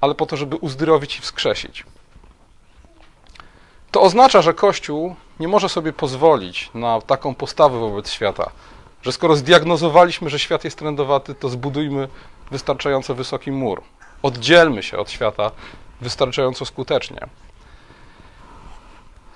ale 0.00 0.14
po 0.14 0.26
to, 0.26 0.36
żeby 0.36 0.56
uzdrowić 0.56 1.18
i 1.18 1.20
wskrzesić. 1.20 1.84
To 3.90 4.00
oznacza, 4.00 4.42
że 4.42 4.54
Kościół 4.54 5.14
nie 5.40 5.48
może 5.48 5.68
sobie 5.68 5.92
pozwolić 5.92 6.70
na 6.74 7.00
taką 7.00 7.34
postawę 7.34 7.78
wobec 7.78 8.10
świata, 8.10 8.50
że 9.02 9.12
skoro 9.12 9.36
zdiagnozowaliśmy, 9.36 10.30
że 10.30 10.38
świat 10.38 10.64
jest 10.64 10.78
trendowaty, 10.78 11.34
to 11.34 11.48
zbudujmy 11.48 12.08
wystarczająco 12.50 13.14
wysoki 13.14 13.52
mur. 13.52 13.82
Oddzielmy 14.22 14.82
się 14.82 14.98
od 14.98 15.10
świata 15.10 15.50
wystarczająco 16.00 16.64
skutecznie. 16.64 17.26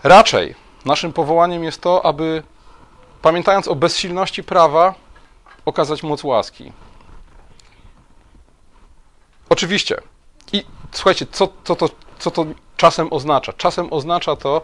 Raczej 0.05 0.55
naszym 0.87 1.12
powołaniem 1.12 1.64
jest 1.64 1.81
to, 1.81 2.07
aby 2.07 2.42
pamiętając 3.22 3.68
o 3.68 3.75
bezsilności 3.75 4.44
prawa, 4.44 4.94
okazać 5.64 6.03
moc 6.03 6.25
łaski. 6.25 6.72
Oczywiście. 9.49 10.01
I 10.53 10.64
słuchajcie, 10.92 11.27
co, 11.33 11.49
co, 11.64 11.77
to, 11.77 11.88
co 12.18 12.31
to 12.31 12.46
czasem 12.77 13.09
oznacza? 13.12 13.53
Czasem 13.53 13.92
oznacza 13.92 14.37
to, 14.37 14.62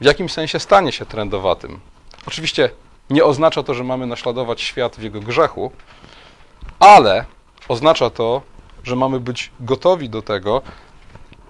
w 0.00 0.04
jakim 0.04 0.28
sensie 0.28 0.58
stanie 0.60 0.92
się 0.92 1.06
trendowatym. 1.06 1.80
Oczywiście 2.26 2.70
nie 3.10 3.24
oznacza 3.24 3.62
to, 3.62 3.74
że 3.74 3.84
mamy 3.84 4.06
naśladować 4.06 4.60
świat 4.60 4.96
w 4.96 5.02
jego 5.02 5.20
grzechu, 5.20 5.72
ale 6.78 7.24
oznacza 7.68 8.10
to, 8.10 8.42
że 8.84 8.96
mamy 8.96 9.20
być 9.20 9.50
gotowi 9.60 10.08
do 10.08 10.22
tego, 10.22 10.62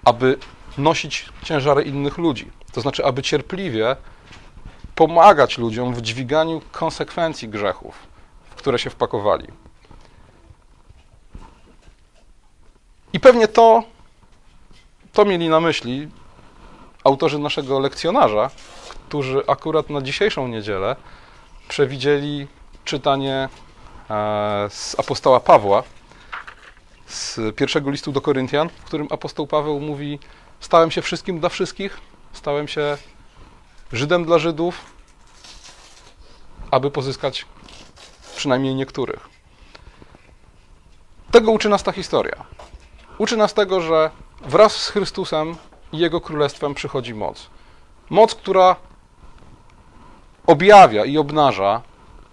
aby 0.05 0.37
nosić 0.77 1.29
ciężary 1.43 1.83
innych 1.83 2.17
ludzi. 2.17 2.51
To 2.71 2.81
znaczy, 2.81 3.05
aby 3.05 3.21
cierpliwie 3.21 3.95
pomagać 4.95 5.57
ludziom 5.57 5.93
w 5.93 6.01
dźwiganiu 6.01 6.61
konsekwencji 6.71 7.49
grzechów, 7.49 7.95
w 8.49 8.55
które 8.55 8.79
się 8.79 8.89
wpakowali. 8.89 9.47
I 13.13 13.19
pewnie 13.19 13.47
to, 13.47 13.83
to 15.13 15.25
mieli 15.25 15.49
na 15.49 15.59
myśli 15.59 16.09
autorzy 17.03 17.39
naszego 17.39 17.79
lekcjonarza, 17.79 18.49
którzy 19.07 19.43
akurat 19.47 19.89
na 19.89 20.01
dzisiejszą 20.01 20.47
niedzielę 20.47 20.95
przewidzieli 21.67 22.47
czytanie 22.85 23.49
e, 24.09 24.67
z 24.69 24.99
apostoła 24.99 25.39
Pawła, 25.39 25.83
z 27.07 27.55
pierwszego 27.55 27.91
listu 27.91 28.11
do 28.11 28.21
Koryntian, 28.21 28.69
w 28.69 28.83
którym 28.83 29.07
apostoł 29.11 29.47
Paweł 29.47 29.79
mówi: 29.79 30.19
Stałem 30.59 30.91
się 30.91 31.01
wszystkim 31.01 31.39
dla 31.39 31.49
wszystkich, 31.49 31.97
stałem 32.33 32.67
się 32.67 32.97
Żydem 33.93 34.25
dla 34.25 34.37
Żydów, 34.37 34.81
aby 36.71 36.91
pozyskać 36.91 37.45
przynajmniej 38.35 38.75
niektórych. 38.75 39.29
Tego 41.31 41.51
uczy 41.51 41.69
nas 41.69 41.83
ta 41.83 41.91
historia. 41.91 42.45
Uczy 43.17 43.37
nas 43.37 43.53
tego, 43.53 43.81
że 43.81 44.11
wraz 44.41 44.75
z 44.75 44.89
Chrystusem 44.89 45.55
i 45.91 45.97
Jego 45.97 46.21
Królestwem 46.21 46.73
przychodzi 46.73 47.13
moc. 47.13 47.49
Moc, 48.09 48.35
która 48.35 48.75
objawia 50.47 51.05
i 51.05 51.17
obnaża 51.17 51.81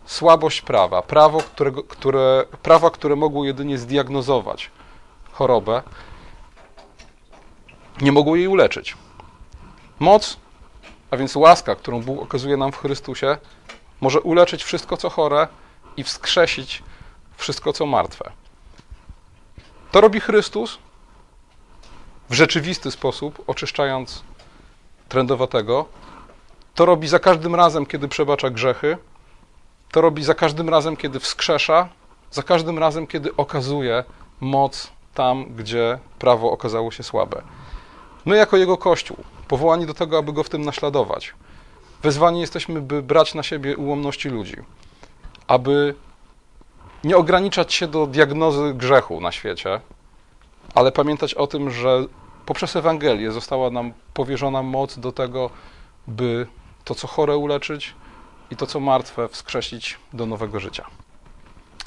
słabość 0.06 0.62
prawa, 0.62 1.02
prawo, 1.02 1.38
którego, 1.38 1.82
które, 1.82 2.44
prawa, 2.62 2.90
które 2.90 3.16
mogło 3.16 3.44
jedynie 3.44 3.78
zdiagnozować 3.78 4.70
chorobę, 5.32 5.82
nie 8.00 8.12
mogło 8.12 8.36
jej 8.36 8.48
uleczyć. 8.48 8.96
Moc, 9.98 10.36
a 11.12 11.16
więc 11.16 11.36
łaska, 11.36 11.74
którą 11.74 12.02
Bóg 12.02 12.22
okazuje 12.22 12.56
nam 12.56 12.72
w 12.72 12.76
Chrystusie, 12.76 13.36
może 14.00 14.20
uleczyć 14.20 14.64
wszystko, 14.64 14.96
co 14.96 15.10
chore 15.10 15.48
i 15.96 16.04
wskrzesić 16.04 16.82
wszystko, 17.36 17.72
co 17.72 17.86
martwe. 17.86 18.32
To 19.90 20.00
robi 20.00 20.20
Chrystus 20.20 20.78
w 22.30 22.34
rzeczywisty 22.34 22.90
sposób, 22.90 23.44
oczyszczając 23.46 24.22
trędowatego, 25.08 25.86
To 26.74 26.86
robi 26.86 27.08
za 27.08 27.18
każdym 27.18 27.54
razem, 27.54 27.86
kiedy 27.86 28.08
przebacza 28.08 28.50
grzechy. 28.50 28.98
To 29.90 30.00
robi 30.00 30.24
za 30.24 30.34
każdym 30.34 30.68
razem, 30.68 30.96
kiedy 30.96 31.20
wskrzesza. 31.20 31.88
Za 32.30 32.42
każdym 32.42 32.78
razem, 32.78 33.06
kiedy 33.06 33.36
okazuje 33.36 34.04
moc 34.40 34.90
tam, 35.14 35.44
gdzie 35.56 35.98
prawo 36.18 36.50
okazało 36.50 36.90
się 36.90 37.02
słabe. 37.02 37.42
My, 38.24 38.36
jako 38.36 38.56
Jego 38.56 38.76
Kościół, 38.76 39.16
powołani 39.52 39.86
do 39.86 39.94
tego, 39.94 40.18
aby 40.18 40.32
Go 40.32 40.42
w 40.42 40.48
tym 40.48 40.64
naśladować, 40.64 41.34
wezwani 42.02 42.40
jesteśmy, 42.40 42.80
by 42.80 43.02
brać 43.02 43.34
na 43.34 43.42
siebie 43.42 43.76
ułomności 43.76 44.28
ludzi, 44.28 44.56
aby 45.46 45.94
nie 47.04 47.16
ograniczać 47.16 47.74
się 47.74 47.86
do 47.86 48.06
diagnozy 48.06 48.74
grzechu 48.74 49.20
na 49.20 49.32
świecie, 49.32 49.80
ale 50.74 50.92
pamiętać 50.92 51.34
o 51.34 51.46
tym, 51.46 51.70
że 51.70 52.04
poprzez 52.46 52.76
Ewangelię 52.76 53.32
została 53.32 53.70
nam 53.70 53.92
powierzona 54.14 54.62
moc 54.62 54.98
do 54.98 55.12
tego, 55.12 55.50
by 56.06 56.46
to, 56.84 56.94
co 56.94 57.06
chore 57.06 57.36
uleczyć 57.36 57.94
i 58.50 58.56
to, 58.56 58.66
co 58.66 58.80
martwe 58.80 59.28
wskrzesić 59.28 59.98
do 60.12 60.26
nowego 60.26 60.60
życia. 60.60 60.86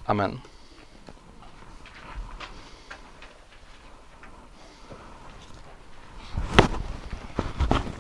Amen. 0.08 0.40